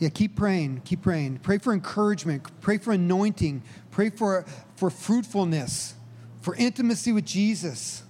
[0.00, 0.80] Yeah, keep praying.
[0.86, 1.40] Keep praying.
[1.40, 2.42] Pray for encouragement.
[2.62, 3.62] Pray for anointing.
[3.90, 5.94] Pray for, for fruitfulness,
[6.40, 8.02] for intimacy with Jesus,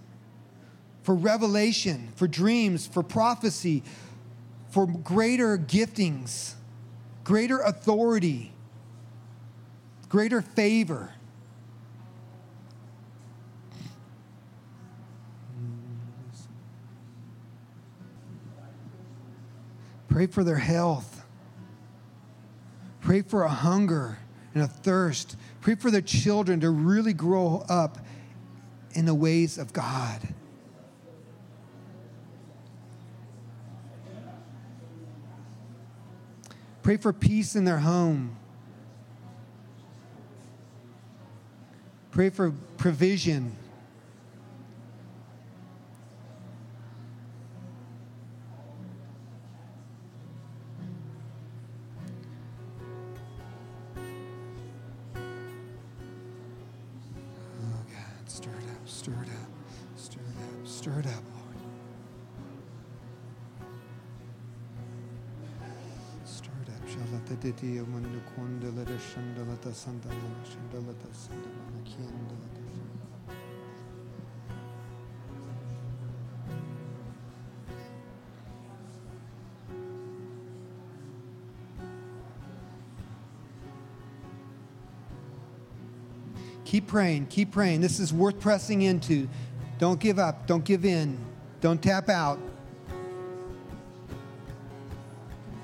[1.02, 3.82] for revelation, for dreams, for prophecy,
[4.70, 6.54] for greater giftings,
[7.24, 8.52] greater authority,
[10.08, 11.12] greater favor.
[20.08, 21.19] Pray for their health.
[23.00, 24.18] Pray for a hunger
[24.54, 25.36] and a thirst.
[25.60, 27.98] Pray for their children to really grow up
[28.92, 30.20] in the ways of God.
[36.82, 38.36] Pray for peace in their home.
[42.10, 43.56] Pray for provision.
[86.64, 87.80] Keep praying, keep praying.
[87.80, 89.28] This is worth pressing into.
[89.78, 91.18] Don't give up, don't give in,
[91.60, 92.38] don't tap out.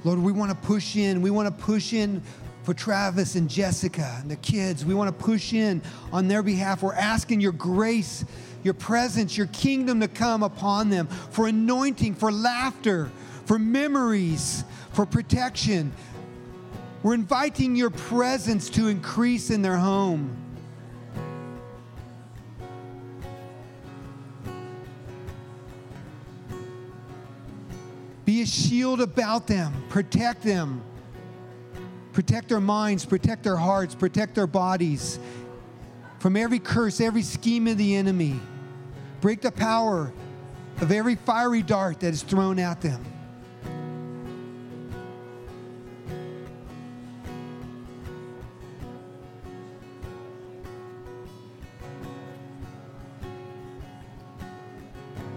[0.03, 1.21] Lord, we want to push in.
[1.21, 2.23] We want to push in
[2.67, 4.85] for Travis and Jessica and the kids.
[4.85, 5.81] We want to push in
[6.13, 6.83] on their behalf.
[6.83, 8.25] We're asking your grace,
[8.65, 13.09] your presence, your kingdom to come upon them for anointing, for laughter,
[13.45, 15.93] for memories, for protection.
[17.05, 20.37] We're inviting your presence to increase in their home.
[28.25, 30.83] Be a shield about them, protect them.
[32.17, 35.19] Protect their minds, protect their hearts, protect their bodies
[36.19, 38.41] from every curse, every scheme of the enemy.
[39.21, 40.11] Break the power
[40.81, 43.05] of every fiery dart that is thrown at them.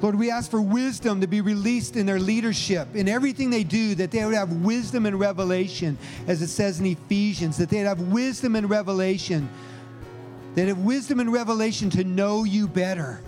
[0.09, 3.93] Lord, we ask for wisdom to be released in their leadership, in everything they do,
[3.93, 8.01] that they would have wisdom and revelation, as it says in Ephesians, that they'd have
[8.01, 9.47] wisdom and revelation,
[10.55, 13.21] they'd have wisdom and revelation to know you better.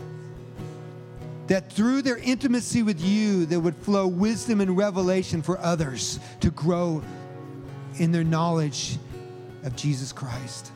[1.45, 6.49] That through their intimacy with you, there would flow wisdom and revelation for others to
[6.49, 7.03] grow
[7.97, 8.97] in their knowledge
[9.61, 10.71] of Jesus Christ.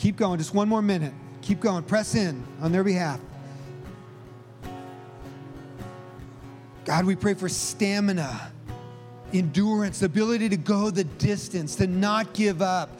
[0.00, 1.12] Keep going, just one more minute.
[1.42, 3.20] Keep going, press in on their behalf.
[6.86, 8.50] God, we pray for stamina,
[9.34, 12.98] endurance, the ability to go the distance, to not give up.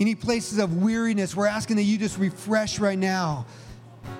[0.00, 3.46] Any places of weariness, we're asking that you just refresh right now.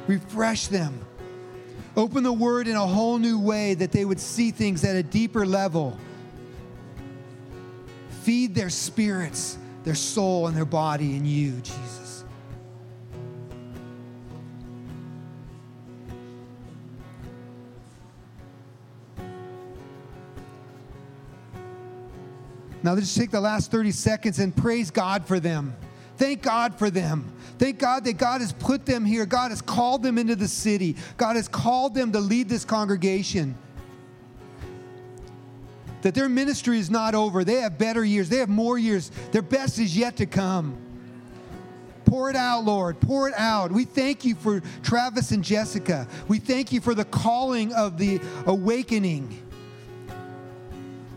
[0.06, 1.04] Refresh them.
[1.96, 5.02] Open the word in a whole new way that they would see things at a
[5.02, 5.98] deeper level.
[8.22, 12.24] Feed their spirits their soul and their body in you, Jesus.
[22.82, 25.76] Now, let's take the last 30 seconds and praise God for them.
[26.16, 27.32] Thank God for them.
[27.58, 29.26] Thank God that God has put them here.
[29.26, 30.96] God has called them into the city.
[31.16, 33.56] God has called them to lead this congregation
[36.08, 37.44] that their ministry is not over.
[37.44, 39.10] They have better years, they have more years.
[39.30, 40.78] Their best is yet to come.
[42.06, 42.98] Pour it out, Lord.
[42.98, 43.70] Pour it out.
[43.70, 46.08] We thank you for Travis and Jessica.
[46.26, 49.38] We thank you for the calling of the awakening.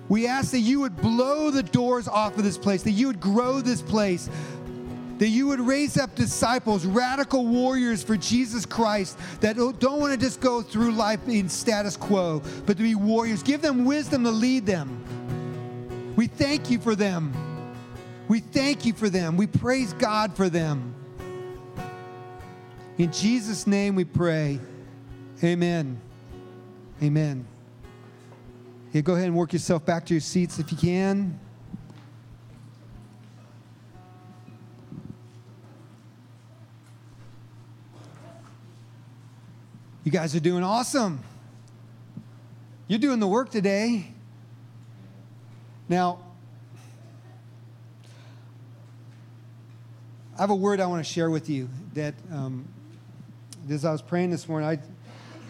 [0.09, 3.21] We ask that you would blow the doors off of this place, that you would
[3.21, 4.29] grow this place,
[5.21, 10.17] that you would raise up disciples, radical warriors for Jesus Christ that don't want to
[10.17, 13.43] just go through life in status quo, but to be warriors.
[13.43, 16.13] Give them wisdom to lead them.
[16.15, 17.33] We thank you for them.
[18.29, 19.37] We thank you for them.
[19.37, 20.95] We praise God for them.
[22.97, 24.59] In Jesus' name we pray.
[25.43, 26.01] Amen.
[27.03, 27.45] Amen.
[28.91, 31.39] Yeah, go ahead and work yourself back to your seats if you can.
[40.03, 41.19] You guys are doing awesome.
[42.87, 44.07] You're doing the work today.
[45.87, 46.17] Now,
[50.35, 52.67] I have a word I want to share with you that um,
[53.69, 54.79] as I was praying this morning, I,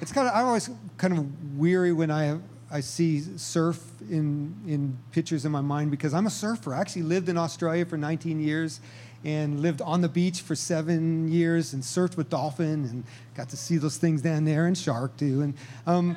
[0.02, 2.38] it's kind of, I'm always kind of weary when I,
[2.70, 6.74] I see surf in, in pictures in my mind because I'm a surfer.
[6.74, 8.82] I actually lived in Australia for 19 years
[9.24, 13.04] and lived on the beach for seven years and surfed with dolphin and
[13.42, 15.42] got to see those things down there and shark too.
[15.42, 15.56] And
[15.88, 16.16] um,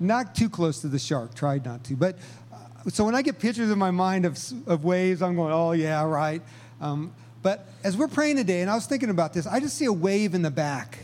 [0.00, 1.94] not too close to the shark, tried not to.
[1.94, 2.18] But
[2.52, 5.70] uh, so when I get pictures in my mind of, of waves, I'm going, oh,
[5.72, 6.42] yeah, right.
[6.80, 9.84] Um, but as we're praying today, and I was thinking about this, I just see
[9.84, 10.98] a wave in the back.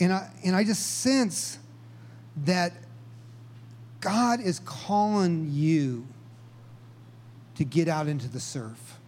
[0.00, 1.58] And I, and I just sense
[2.44, 2.72] that
[4.00, 6.06] God is calling you
[7.56, 8.98] to get out into the surf.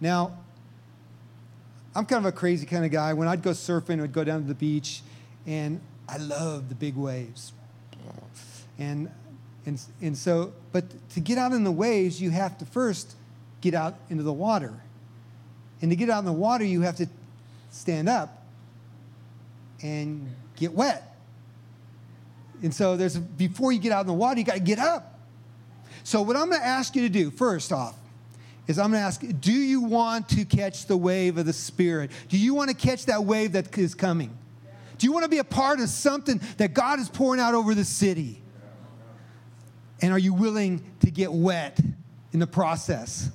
[0.00, 0.38] Now,
[1.94, 3.12] I'm kind of a crazy kind of guy.
[3.12, 5.02] When I'd go surfing, I'd go down to the beach,
[5.46, 7.52] and I love the big waves.
[8.78, 9.10] And,
[9.66, 13.14] and, and so, but to get out in the waves, you have to first
[13.60, 14.74] get out into the water.
[15.82, 17.06] And to get out in the water, you have to
[17.70, 18.44] stand up
[19.82, 21.16] and get wet.
[22.62, 25.18] And so there's before you get out in the water, you got to get up.
[26.04, 27.96] So what I'm going to ask you to do first off
[28.70, 32.12] is I'm going to ask, do you want to catch the wave of the Spirit?
[32.28, 34.36] Do you want to catch that wave that is coming?
[34.96, 37.74] Do you want to be a part of something that God is pouring out over
[37.74, 38.40] the city?
[40.00, 41.80] And are you willing to get wet
[42.32, 43.30] in the process?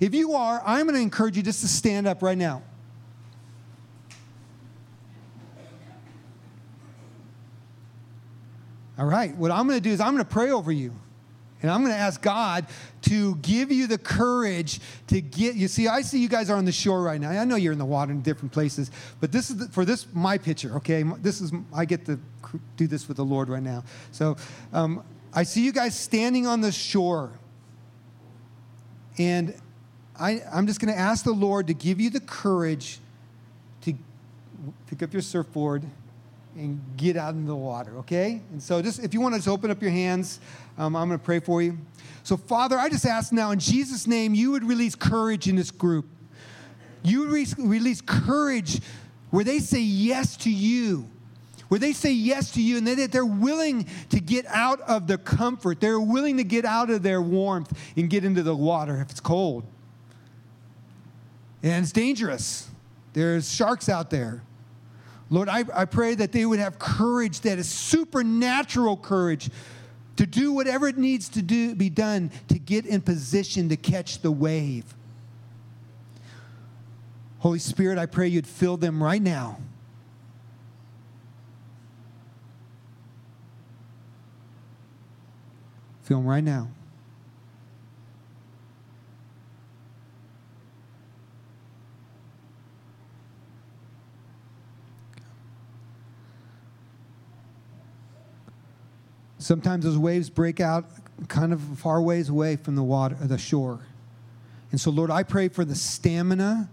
[0.00, 2.62] If you are, I'm going to encourage you just to stand up right now.
[8.98, 10.92] All right, what I'm going to do is I'm going to pray over you.
[11.60, 12.66] And I'm going to ask God
[13.02, 15.56] to give you the courage to get.
[15.56, 17.30] You see, I see you guys are on the shore right now.
[17.30, 18.90] I know you're in the water in different places,
[19.20, 20.76] but this is the, for this my picture.
[20.76, 22.18] Okay, this is I get to
[22.76, 23.82] do this with the Lord right now.
[24.12, 24.36] So
[24.72, 25.02] um,
[25.32, 27.30] I see you guys standing on the shore,
[29.18, 29.54] and
[30.18, 32.98] I, I'm just going to ask the Lord to give you the courage
[33.82, 33.94] to
[34.86, 35.84] pick up your surfboard
[36.56, 38.42] and get out into the water, okay?
[38.50, 40.40] And so just if you want to just open up your hands,
[40.78, 41.76] um, I'm going to pray for you.
[42.22, 45.70] So, Father, I just ask now in Jesus' name, you would release courage in this
[45.70, 46.06] group.
[47.02, 48.80] You would re- release courage
[49.30, 51.08] where they say yes to you,
[51.68, 55.18] where they say yes to you, and that they're willing to get out of the
[55.18, 55.80] comfort.
[55.80, 59.20] They're willing to get out of their warmth and get into the water if it's
[59.20, 59.64] cold.
[61.62, 62.68] And it's dangerous.
[63.14, 64.42] There's sharks out there.
[65.30, 69.50] Lord, I, I pray that they would have courage that is supernatural courage
[70.18, 74.20] to do whatever it needs to do, be done to get in position to catch
[74.20, 74.84] the wave.
[77.38, 79.60] Holy Spirit, I pray you'd fill them right now.
[86.02, 86.68] Fill them right now.
[99.38, 100.84] Sometimes those waves break out
[101.28, 103.80] kind of far ways away from the water, the shore.
[104.70, 106.68] And so, Lord, I pray for the stamina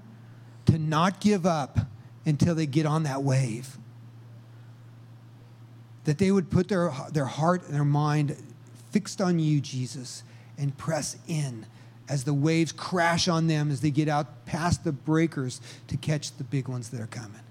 [0.66, 1.80] to not give up
[2.26, 3.78] until they get on that wave.
[6.04, 8.36] That they would put their, their heart and their mind
[8.92, 10.24] fixed on you, Jesus,
[10.58, 11.66] and press in
[12.08, 16.38] as the waves crash on them as they get out past the breakers to catch
[16.38, 17.42] the big ones that are coming.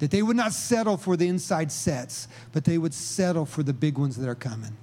[0.00, 3.72] That they would not settle for the inside sets, but they would settle for the
[3.72, 4.76] big ones that are coming.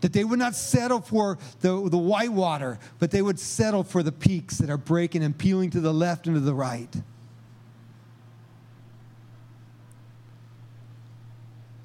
[0.00, 4.02] That they would not settle for the, the white water, but they would settle for
[4.02, 6.94] the peaks that are breaking and peeling to the left and to the right.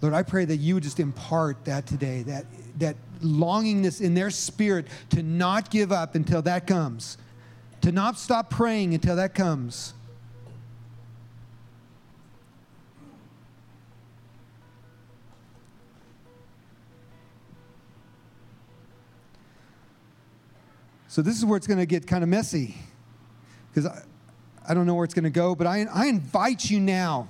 [0.04, 2.46] Lord, I pray that you would just impart that today, that,
[2.78, 7.18] that longingness in their spirit to not give up until that comes,
[7.82, 9.94] to not stop praying until that comes.
[21.14, 22.76] So this is where it's going to get kind of messy
[23.70, 24.02] because I,
[24.68, 27.28] I don't know where it's going to go, but I, I invite you now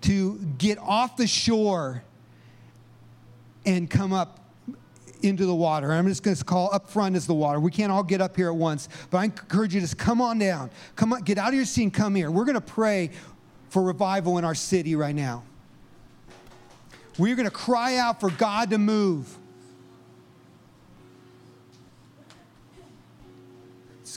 [0.00, 2.04] to get off the shore
[3.66, 4.40] and come up
[5.20, 5.92] into the water.
[5.92, 7.60] I'm just going to call up front is the water.
[7.60, 10.22] We can't all get up here at once, but I encourage you to just come
[10.22, 10.70] on down.
[10.96, 12.30] Come on, get out of your seat and come here.
[12.30, 13.10] We're going to pray
[13.68, 15.44] for revival in our city right now.
[17.18, 19.36] We're going to cry out for God to move.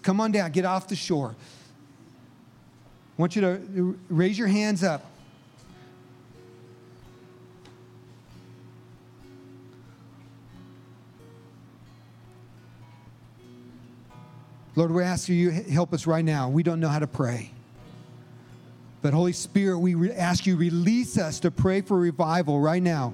[0.05, 1.35] Come on down, get off the shore.
[3.17, 5.03] I want you to raise your hands up.
[14.75, 16.49] Lord, we ask you help us right now.
[16.49, 17.49] We don't know how to pray.
[19.01, 23.13] But Holy Spirit, we ask you release us to pray for revival right now.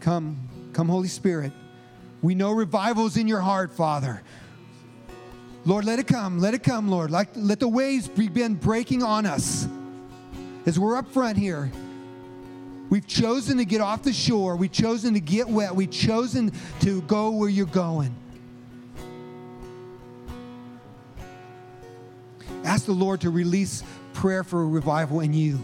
[0.00, 0.48] Come.
[0.76, 1.52] Come, Holy Spirit.
[2.20, 4.20] We know revival's in your heart, Father.
[5.64, 6.38] Lord, let it come.
[6.38, 7.10] Let it come, Lord.
[7.10, 9.66] Like, let the waves begin breaking on us
[10.66, 11.72] as we're up front here.
[12.90, 14.54] We've chosen to get off the shore.
[14.54, 15.74] We've chosen to get wet.
[15.74, 18.14] We've chosen to go where you're going.
[22.64, 25.58] Ask the Lord to release prayer for revival in you.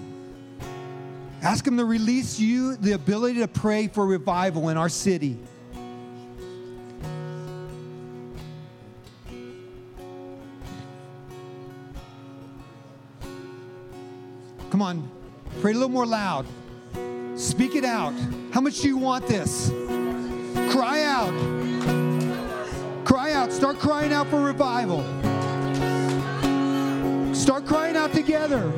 [1.43, 5.37] Ask Him to release you the ability to pray for revival in our city.
[14.71, 15.11] Come on,
[15.61, 16.47] pray a little more loud.
[17.35, 18.15] Speak it out.
[18.53, 19.69] How much do you want this?
[20.71, 21.33] Cry out.
[23.05, 23.53] Cry out.
[23.53, 25.03] Start crying out for revival.
[27.35, 28.73] Start crying out together.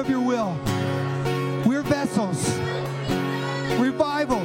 [0.00, 0.56] Of your will.
[1.66, 2.58] We're vessels.
[3.78, 4.40] Revival.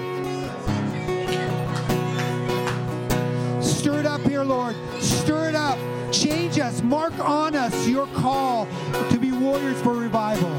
[3.62, 4.76] Stir it up here, Lord.
[5.00, 5.80] Stir it up.
[6.12, 6.82] Change us.
[6.82, 8.68] Mark on us your call
[9.10, 10.55] to be warriors for revival.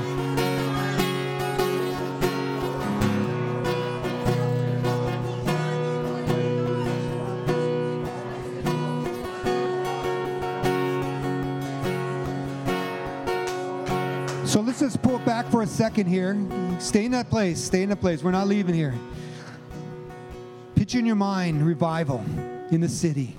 [15.27, 16.39] Back for a second here.
[16.79, 17.61] Stay in that place.
[17.61, 18.22] Stay in that place.
[18.22, 18.95] We're not leaving here.
[20.77, 22.24] Picture in your mind revival
[22.70, 23.37] in the city.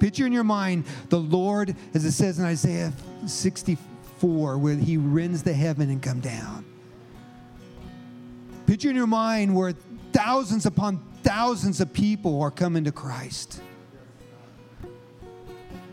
[0.00, 2.94] Picture in your mind the Lord, as it says in Isaiah
[3.26, 6.64] 64, where he rends the heaven and come down.
[8.64, 9.74] Picture in your mind where
[10.14, 13.60] thousands upon thousands of people are coming to Christ.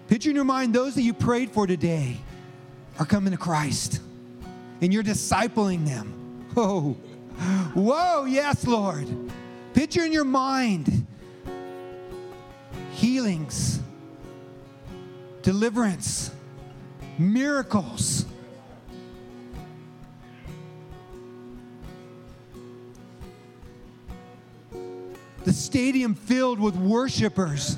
[0.08, 2.16] Picture in your mind those that you prayed for today
[3.00, 4.00] are coming to Christ
[4.82, 6.11] and you're discipling them.
[6.55, 6.93] Whoa,
[7.73, 9.07] whoa, yes, Lord.
[9.73, 11.05] Picture in your mind
[12.93, 13.82] healings,
[15.41, 16.32] deliverance,
[17.19, 18.26] miracles.
[25.43, 27.78] The stadium filled with worshipers,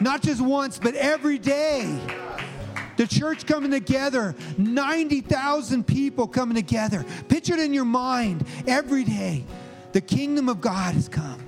[0.00, 1.98] not just once, but every day.
[2.96, 7.04] The church coming together, 90,000 people coming together.
[7.28, 9.44] Picture it in your mind every day.
[9.92, 11.38] The kingdom of God has come.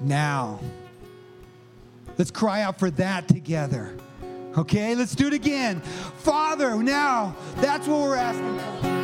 [0.00, 0.60] Now,
[2.18, 3.96] let's cry out for that together.
[4.56, 5.80] Okay, let's do it again.
[5.80, 9.03] Father, now, that's what we're asking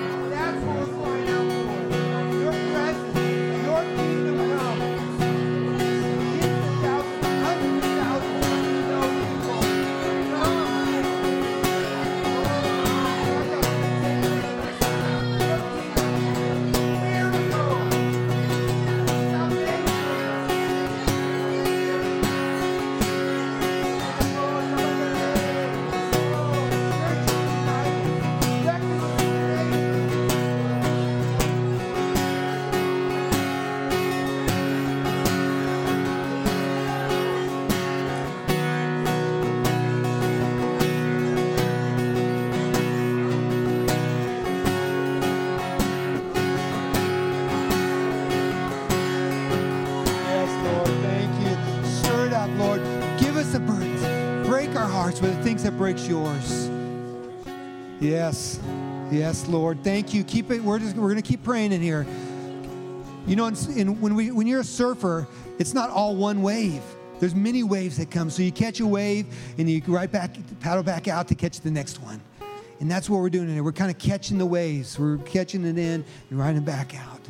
[55.20, 56.70] with the things that breaks yours.
[58.00, 58.58] Yes,
[59.10, 59.84] yes, Lord.
[59.84, 60.24] Thank you.
[60.24, 60.62] Keep it.
[60.62, 62.06] We're just we're gonna keep praying in here.
[63.26, 66.82] You know, in, in, when we when you're a surfer, it's not all one wave.
[67.18, 68.30] There's many waves that come.
[68.30, 69.26] So you catch a wave
[69.58, 72.20] and you right back paddle back out to catch the next one.
[72.80, 73.62] And that's what we're doing here.
[73.62, 74.98] We're kind of catching the waves.
[74.98, 77.20] We're catching it in and riding back out.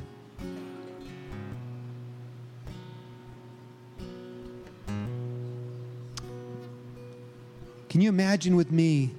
[7.90, 9.10] Can you imagine with me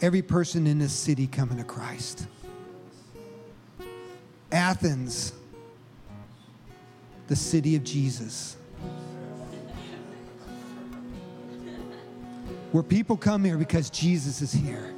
[0.00, 2.28] every person in this city coming to Christ?
[4.52, 5.32] Athens,
[7.26, 8.56] the city of Jesus.
[12.70, 14.94] Where people come here because Jesus is here.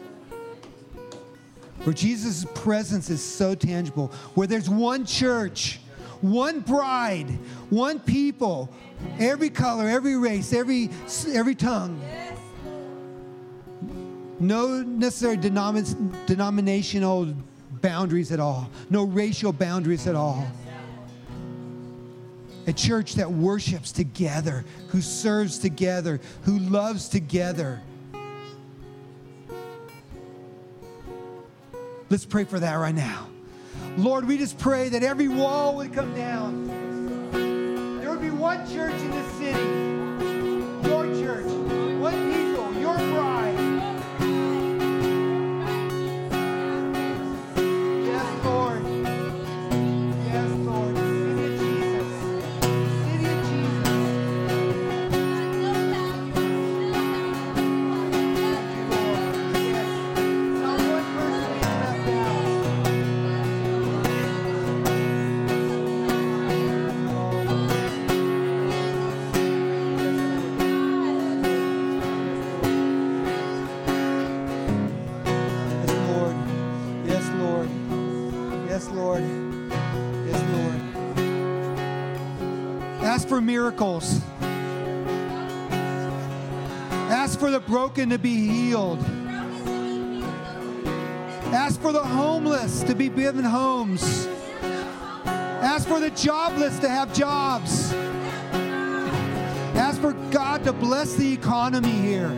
[1.85, 4.09] Where Jesus' presence is so tangible.
[4.35, 5.81] Where there's one church,
[6.21, 7.31] one bride,
[7.71, 8.71] one people,
[9.19, 10.91] every color, every race, every,
[11.33, 11.99] every tongue.
[14.39, 17.35] No necessary denomin- denominational
[17.81, 20.47] boundaries at all, no racial boundaries at all.
[22.67, 27.81] A church that worships together, who serves together, who loves together.
[32.11, 33.29] Let's pray for that right now.
[33.97, 36.67] Lord, we just pray that every wall would come down.
[38.01, 39.76] There would be one church in this city,
[83.67, 84.21] miracles.
[87.11, 89.01] Ask for the broken to be healed.
[91.53, 94.29] Ask for the homeless to be given homes.
[94.55, 97.93] Ask for the jobless to have jobs.
[99.75, 102.31] Ask for God to bless the economy here.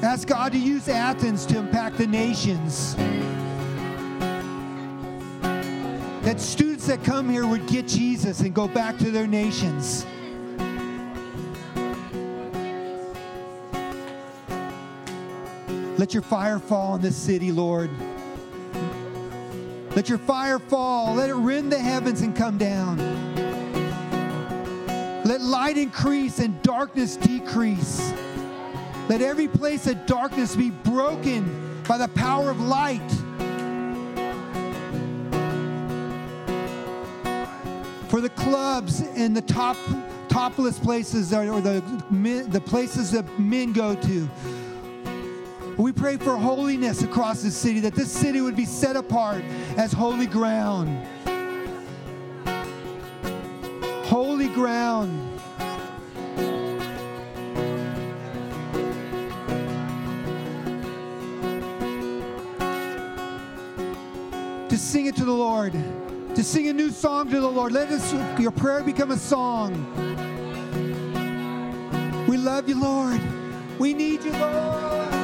[0.00, 2.94] Ask God to use Athens to impact the nations.
[6.30, 10.06] That students that come here would get Jesus and go back to their nations.
[15.98, 17.90] Let your fire fall in this city, Lord.
[19.96, 21.16] Let your fire fall.
[21.16, 22.98] Let it rend the heavens and come down.
[25.24, 28.12] Let light increase and darkness decrease.
[29.08, 33.00] Let every place of darkness be broken by the power of light.
[38.10, 39.76] For the clubs and the top
[40.28, 41.80] topless places or the
[42.50, 44.28] the places that men go to.
[45.76, 49.44] We pray for holiness across the city, that this city would be set apart
[49.76, 51.06] as holy ground.
[54.06, 55.28] Holy ground.
[64.68, 65.74] To sing it to the Lord,
[66.34, 67.72] to sing a new song to the Lord.
[67.72, 69.86] Let us, your prayer become a song.
[72.26, 73.20] We love you, Lord.
[73.78, 75.19] We need you, Lord.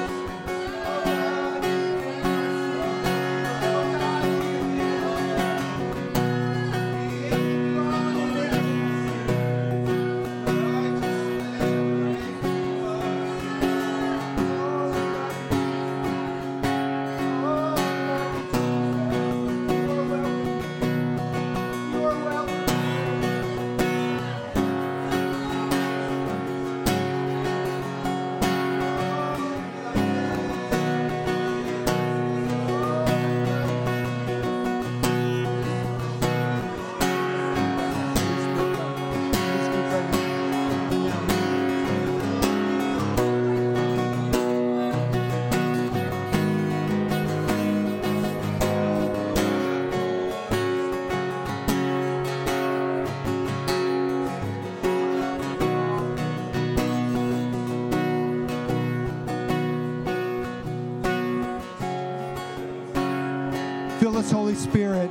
[64.27, 65.11] Us, Holy Spirit.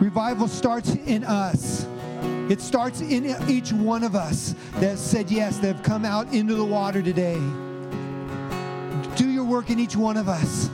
[0.00, 1.86] Revival starts in us.
[2.48, 6.54] It starts in each one of us that said yes, that have come out into
[6.54, 7.38] the water today.
[9.16, 10.70] Do your work in each one of us.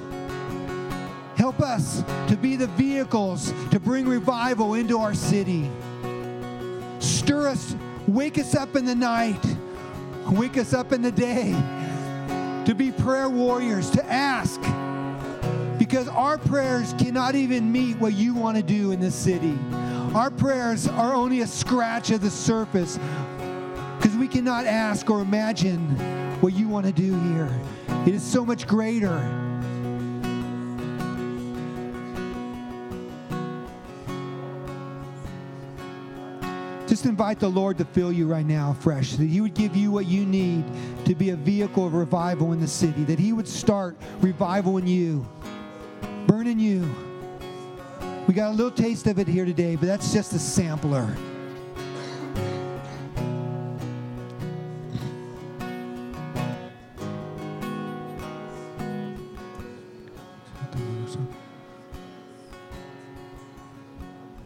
[1.37, 5.71] Help us to be the vehicles to bring revival into our city.
[6.99, 7.75] Stir us,
[8.07, 9.43] wake us up in the night,
[10.27, 11.53] wake us up in the day
[12.67, 14.61] to be prayer warriors, to ask
[15.91, 19.59] because our prayers cannot even meet what you want to do in this city.
[20.15, 22.97] Our prayers are only a scratch of the surface
[23.99, 25.81] because we cannot ask or imagine
[26.41, 27.51] what you want to do here.
[28.07, 29.19] It is so much greater.
[36.87, 39.91] Just invite the Lord to fill you right now fresh, that He would give you
[39.91, 40.65] what you need
[41.07, 44.87] to be a vehicle of revival in the city, that He would start revival in
[44.87, 45.27] you
[46.27, 46.89] burn in you.
[48.27, 51.15] We got a little taste of it here today, but that's just a sampler.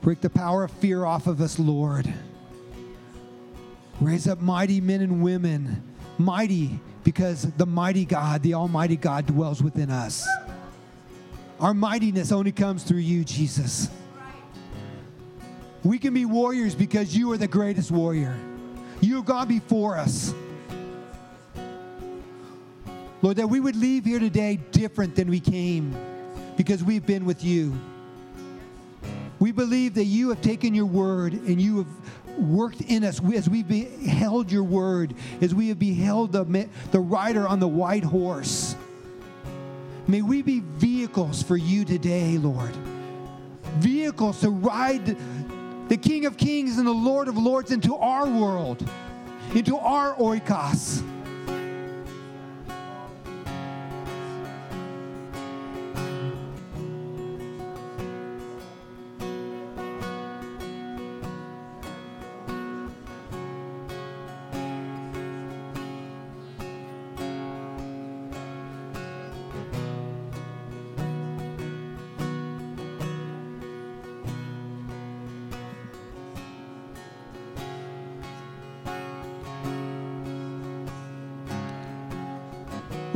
[0.00, 2.12] Break the power of fear off of us, Lord.
[4.00, 5.82] Raise up mighty men and women,
[6.18, 10.26] mighty because the mighty God, the Almighty God, dwells within us.
[11.60, 13.88] Our mightiness only comes through you, Jesus.
[15.84, 18.36] We can be warriors because you are the greatest warrior.
[19.00, 20.34] You have gone before us.
[23.22, 25.96] Lord, that we would leave here today different than we came
[26.56, 27.78] because we've been with you.
[29.38, 33.48] We believe that you have taken your word and you have worked in us as
[33.48, 38.76] we beheld your word, as we have beheld the, the rider on the white horse.
[40.06, 42.76] May we be vehicles for you today, Lord.
[43.78, 45.16] Vehicles to ride
[45.88, 48.86] the King of Kings and the Lord of Lords into our world,
[49.54, 51.02] into our oikos.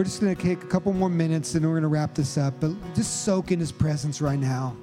[0.09, 2.55] Just going to take a couple more minutes and we're going to wrap this up.
[2.61, 4.75] But just soak in His presence right now.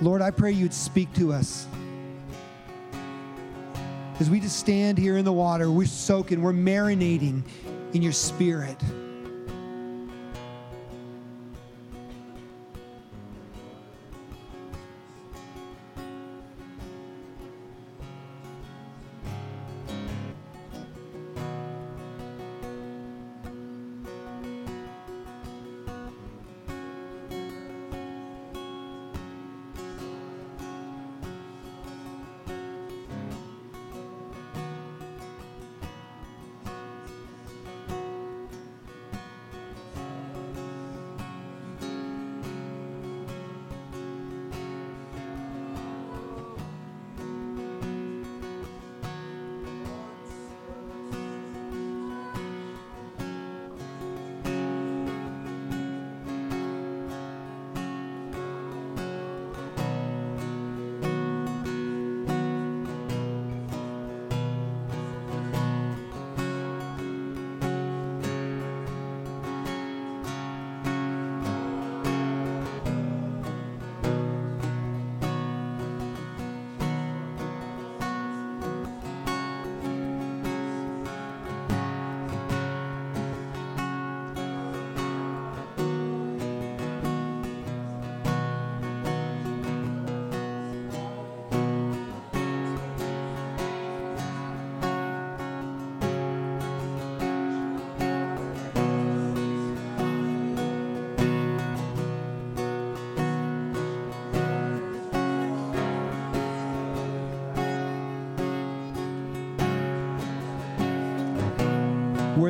[0.00, 1.66] Lord, I pray you'd speak to us.
[4.20, 7.42] As we just stand here in the water, we're soaking, we're marinating
[7.92, 8.76] in your spirit.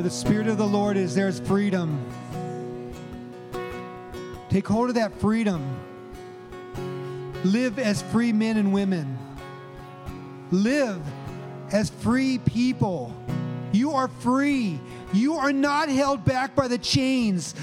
[0.01, 2.03] Where the Spirit of the Lord is, there's freedom.
[4.49, 5.63] Take hold of that freedom.
[7.45, 9.19] Live as free men and women.
[10.51, 11.03] Live
[11.71, 13.15] as free people.
[13.73, 14.81] You are free.
[15.13, 17.55] You are not held back by the chains.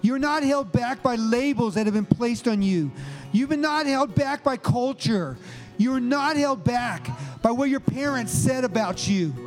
[0.00, 2.90] You're not held back by labels that have been placed on you.
[3.32, 5.36] You've been not held back by culture.
[5.76, 7.06] You're not held back
[7.42, 9.45] by what your parents said about you.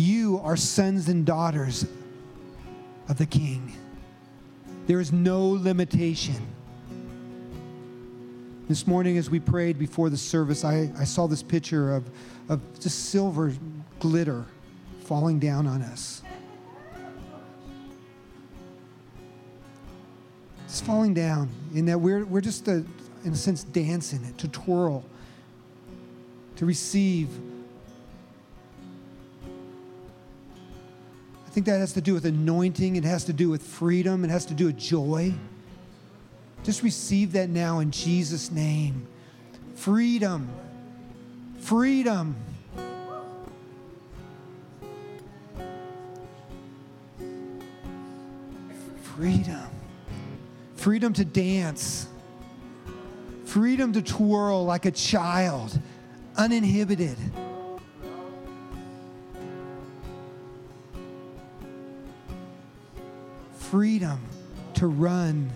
[0.00, 1.84] You are sons and daughters
[3.10, 3.76] of the King.
[4.86, 6.36] There is no limitation.
[8.66, 12.08] This morning, as we prayed before the service, I, I saw this picture of,
[12.48, 13.52] of just silver
[13.98, 14.46] glitter
[15.04, 16.22] falling down on us.
[20.64, 22.86] It's falling down in that we're, we're just, a,
[23.26, 25.04] in a sense, dancing it, to twirl,
[26.56, 27.28] to receive
[31.50, 34.30] I think that has to do with anointing, it has to do with freedom, it
[34.30, 35.34] has to do with joy.
[36.62, 39.08] Just receive that now in Jesus' name.
[39.74, 40.48] Freedom.
[41.58, 42.36] Freedom.
[49.02, 49.70] Freedom.
[50.76, 52.06] Freedom to dance.
[53.44, 55.76] Freedom to twirl like a child,
[56.36, 57.18] uninhibited.
[63.70, 64.20] Freedom
[64.74, 65.48] to run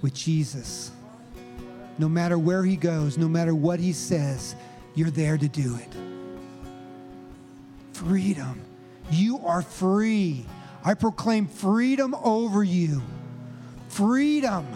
[0.00, 0.90] with Jesus.
[1.98, 4.56] No matter where he goes, no matter what he says,
[4.94, 5.92] you're there to do it.
[7.92, 8.60] Freedom.
[9.10, 10.46] You are free.
[10.82, 13.02] I proclaim freedom over you.
[13.88, 14.66] Freedom.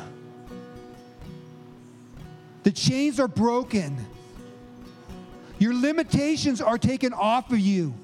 [2.62, 4.06] The chains are broken.
[5.58, 7.94] Your limitations are taken off of you.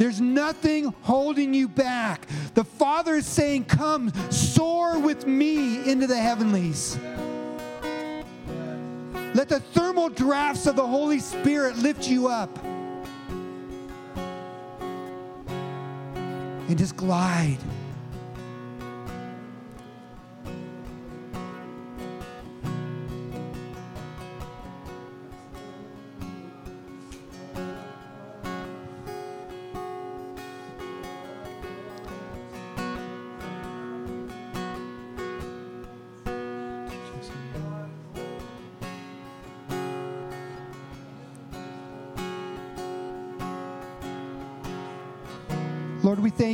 [0.00, 2.26] There's nothing holding you back.
[2.54, 6.98] The Father is saying, Come, soar with me into the heavenlies.
[9.34, 12.48] Let the thermal drafts of the Holy Spirit lift you up.
[16.66, 17.58] And just glide.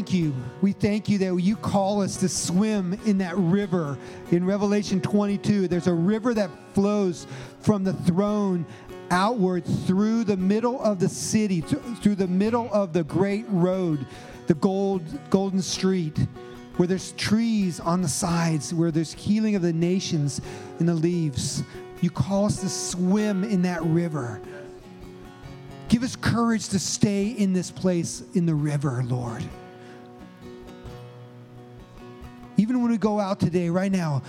[0.07, 0.33] Thank you.
[0.63, 3.99] We thank you that you call us to swim in that river.
[4.31, 7.27] In Revelation 22, there's a river that flows
[7.59, 8.65] from the throne
[9.11, 14.07] outward through the middle of the city, th- through the middle of the great road,
[14.47, 16.17] the gold, golden street,
[16.77, 20.41] where there's trees on the sides, where there's healing of the nations
[20.79, 21.65] in the leaves.
[22.01, 24.41] You call us to swim in that river.
[25.89, 29.43] Give us courage to stay in this place in the river, Lord.
[32.57, 34.23] Even when we go out today, right now,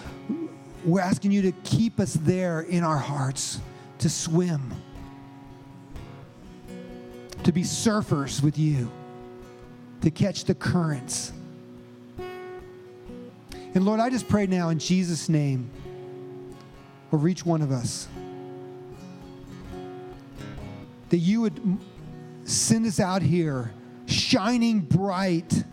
[0.84, 3.60] we're asking you to keep us there in our hearts
[4.00, 4.74] to swim,
[7.44, 8.92] to be surfers with you,
[10.02, 11.32] to catch the currents.
[12.18, 15.70] And Lord, I just pray now in Jesus' name
[17.12, 18.08] over each one of us
[21.10, 21.78] that you would
[22.44, 23.72] send us out here
[24.06, 25.64] shining bright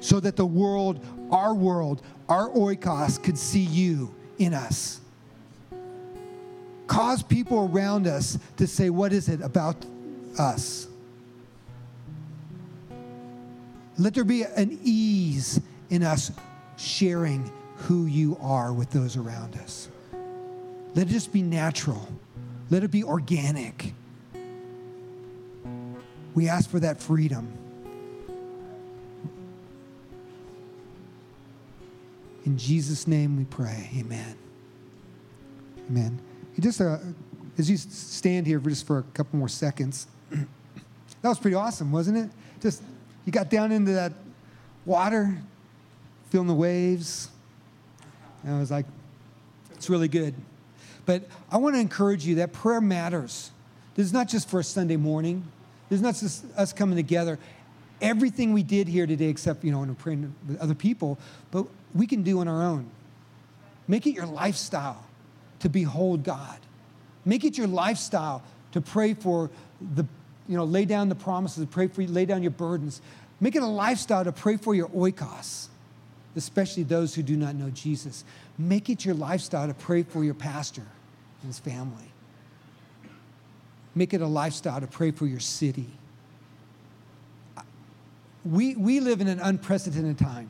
[0.00, 1.04] so that the world,
[1.34, 5.00] our world, our oikos could see you in us.
[6.86, 9.84] Cause people around us to say, What is it about
[10.38, 10.86] us?
[13.98, 16.30] Let there be an ease in us
[16.76, 19.88] sharing who you are with those around us.
[20.94, 22.06] Let it just be natural.
[22.70, 23.92] Let it be organic.
[26.34, 27.63] We ask for that freedom.
[32.44, 33.90] In Jesus' name we pray.
[33.96, 34.36] Amen.
[35.88, 36.20] Amen.
[36.60, 36.98] Just uh,
[37.58, 40.46] as you stand here just for a couple more seconds, that
[41.22, 42.30] was pretty awesome, wasn't it?
[42.60, 42.82] Just
[43.24, 44.12] you got down into that
[44.84, 45.36] water,
[46.30, 47.28] feeling the waves.
[48.42, 48.86] And I was like,
[49.72, 50.34] it's really good.
[51.06, 53.50] But I want to encourage you that prayer matters.
[53.94, 55.44] This is not just for a Sunday morning.
[55.88, 57.38] This is not just us coming together.
[58.04, 61.18] Everything we did here today, except you know, we're praying with other people,
[61.50, 62.90] but we can do on our own.
[63.88, 65.04] Make it your lifestyle
[65.60, 66.58] to behold God.
[67.24, 69.50] Make it your lifestyle to pray for
[69.94, 70.04] the,
[70.46, 73.00] you know, lay down the promises, pray for you, lay down your burdens.
[73.40, 75.68] Make it a lifestyle to pray for your oikos,
[76.36, 78.24] especially those who do not know Jesus.
[78.58, 80.82] Make it your lifestyle to pray for your pastor
[81.42, 82.10] and his family.
[83.94, 85.86] Make it a lifestyle to pray for your city.
[88.44, 90.48] We, we live in an unprecedented time.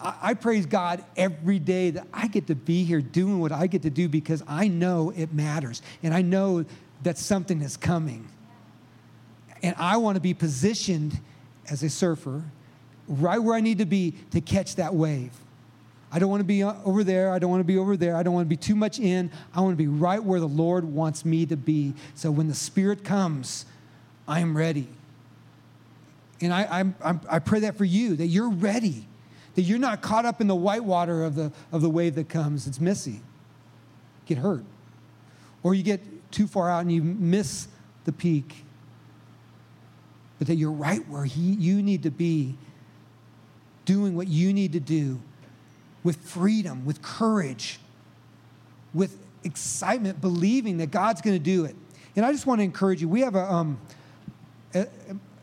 [0.00, 3.66] I, I praise God every day that I get to be here doing what I
[3.66, 6.64] get to do because I know it matters and I know
[7.02, 8.28] that something is coming.
[9.62, 11.20] And I want to be positioned
[11.70, 12.42] as a surfer
[13.08, 15.32] right where I need to be to catch that wave.
[16.10, 17.32] I don't want to be uh, over there.
[17.32, 18.16] I don't want to be over there.
[18.16, 19.30] I don't want to be too much in.
[19.54, 21.94] I want to be right where the Lord wants me to be.
[22.14, 23.64] So when the Spirit comes,
[24.28, 24.88] I'm ready.
[26.42, 29.06] And I, I'm, i pray that for you, that you're ready,
[29.54, 32.28] that you're not caught up in the white water of the, of the wave that
[32.28, 32.66] comes.
[32.66, 33.20] It's messy.
[34.26, 34.64] Get hurt.
[35.62, 36.00] Or you get
[36.32, 37.68] too far out and you miss
[38.04, 38.64] the peak.
[40.38, 42.56] But that you're right where he, you need to be,
[43.84, 45.20] doing what you need to do
[46.02, 47.78] with freedom, with courage,
[48.92, 51.76] with excitement, believing that God's going to do it.
[52.16, 53.08] And I just want to encourage you.
[53.08, 53.78] We have a, um,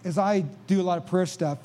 [0.04, 1.60] as I do a lot of prayer stuff,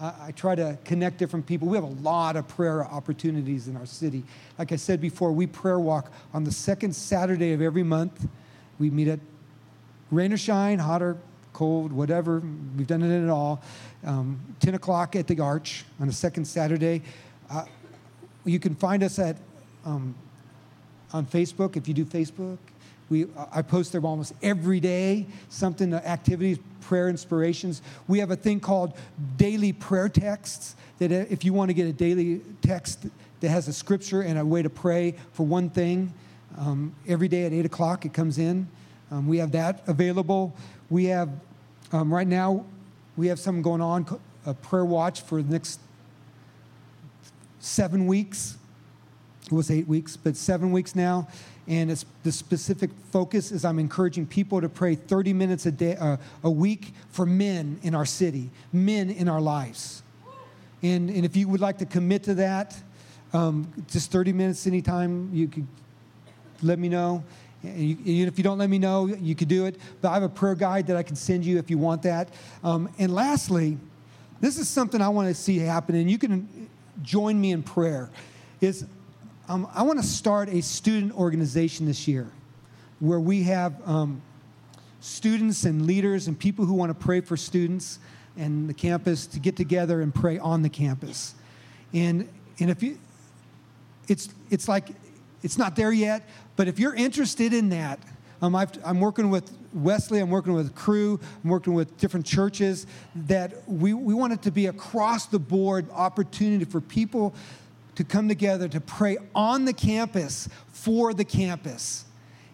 [0.00, 1.68] I try to connect different people.
[1.68, 4.22] We have a lot of prayer opportunities in our city.
[4.58, 8.28] Like I said before, we prayer walk on the second Saturday of every month.
[8.78, 9.18] We meet at
[10.12, 11.16] rain or shine, hot or
[11.52, 12.40] cold, whatever.
[12.76, 13.60] We've done it at all.
[14.04, 17.02] Um, 10 o'clock at the Arch on the second Saturday.
[17.50, 17.64] Uh,
[18.44, 19.36] you can find us at
[19.84, 20.14] um,
[21.12, 22.58] on Facebook if you do Facebook.
[23.10, 26.58] We, I post there almost every day, something, uh, activities,
[26.88, 27.82] prayer inspirations.
[28.08, 28.94] We have a thing called
[29.36, 33.06] daily prayer texts that uh, if you want to get a daily text
[33.40, 36.14] that has a scripture and a way to pray for one thing,
[36.56, 38.66] um, every day at 8 o'clock it comes in.
[39.10, 40.56] Um, we have that available.
[40.88, 41.28] We have,
[41.92, 42.64] um, right now,
[43.18, 44.06] we have something going on,
[44.46, 45.80] a prayer watch for the next
[47.60, 48.56] seven weeks.
[49.50, 51.26] It was eight weeks, but seven weeks now.
[51.66, 55.96] And it's, the specific focus is I'm encouraging people to pray 30 minutes a day,
[55.96, 60.02] uh, a week for men in our city, men in our lives.
[60.82, 62.76] And, and if you would like to commit to that,
[63.32, 65.66] um, just 30 minutes anytime, you could
[66.62, 67.22] let me know.
[67.62, 69.76] And, you, if you don't let me know, you could do it.
[70.00, 72.28] But I have a prayer guide that I can send you if you want that.
[72.62, 73.78] Um, and lastly,
[74.40, 76.68] this is something I want to see happen, and you can
[77.02, 78.10] join me in prayer
[78.60, 78.86] is
[79.48, 82.30] um, I want to start a student organization this year
[83.00, 84.20] where we have um,
[85.00, 87.98] students and leaders and people who want to pray for students
[88.36, 91.34] and the campus to get together and pray on the campus.
[91.94, 92.28] And,
[92.60, 92.98] and if you,
[94.06, 94.90] it's, it's like,
[95.42, 97.98] it's not there yet, but if you're interested in that,
[98.42, 102.86] um, i am working with Wesley, I'm working with Cru, I'm working with different churches
[103.14, 107.34] that we, we want it to be across the board opportunity for people
[107.98, 112.04] to come together to pray on the campus for the campus.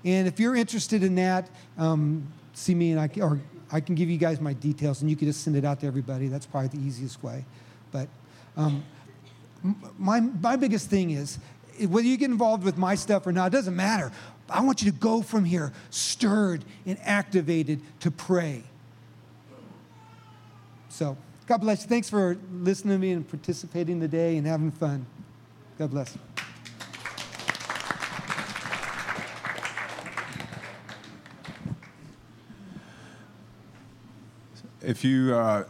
[0.03, 3.39] And if you're interested in that, um, see me and I, or
[3.71, 5.87] I can give you guys my details and you can just send it out to
[5.87, 6.29] everybody.
[6.29, 7.45] That's probably the easiest way.
[7.93, 8.09] But
[8.57, 8.87] um,
[9.99, 11.39] my, my biggest thing is
[11.89, 14.13] whether you get involved with my stuff or not, it doesn't matter.
[14.49, 18.63] I want you to go from here stirred and activated to pray.
[20.89, 21.89] So, God bless you.
[21.91, 25.05] Thanks for listening to me and participating today and having fun.
[25.77, 26.17] God bless.
[34.81, 35.65] If you, uh,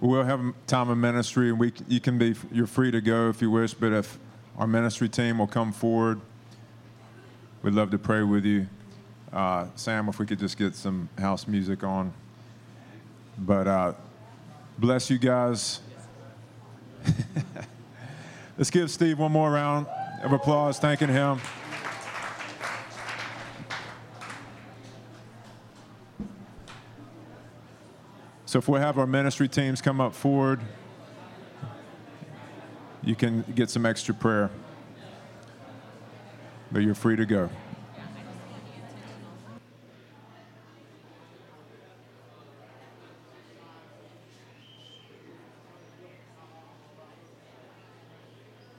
[0.00, 3.40] we'll have time of ministry, and we, you can be, you're free to go if
[3.40, 3.74] you wish.
[3.74, 4.18] But if
[4.56, 6.20] our ministry team will come forward,
[7.62, 8.66] we'd love to pray with you.
[9.32, 12.12] Uh, Sam, if we could just get some house music on.
[13.38, 13.92] But uh,
[14.78, 15.80] bless you guys.
[18.58, 19.86] Let's give Steve one more round
[20.20, 21.40] of applause, thanking him.
[28.46, 30.58] So if we have our ministry teams come up forward,
[33.04, 34.50] you can get some extra prayer.
[36.72, 37.50] But you're free to go.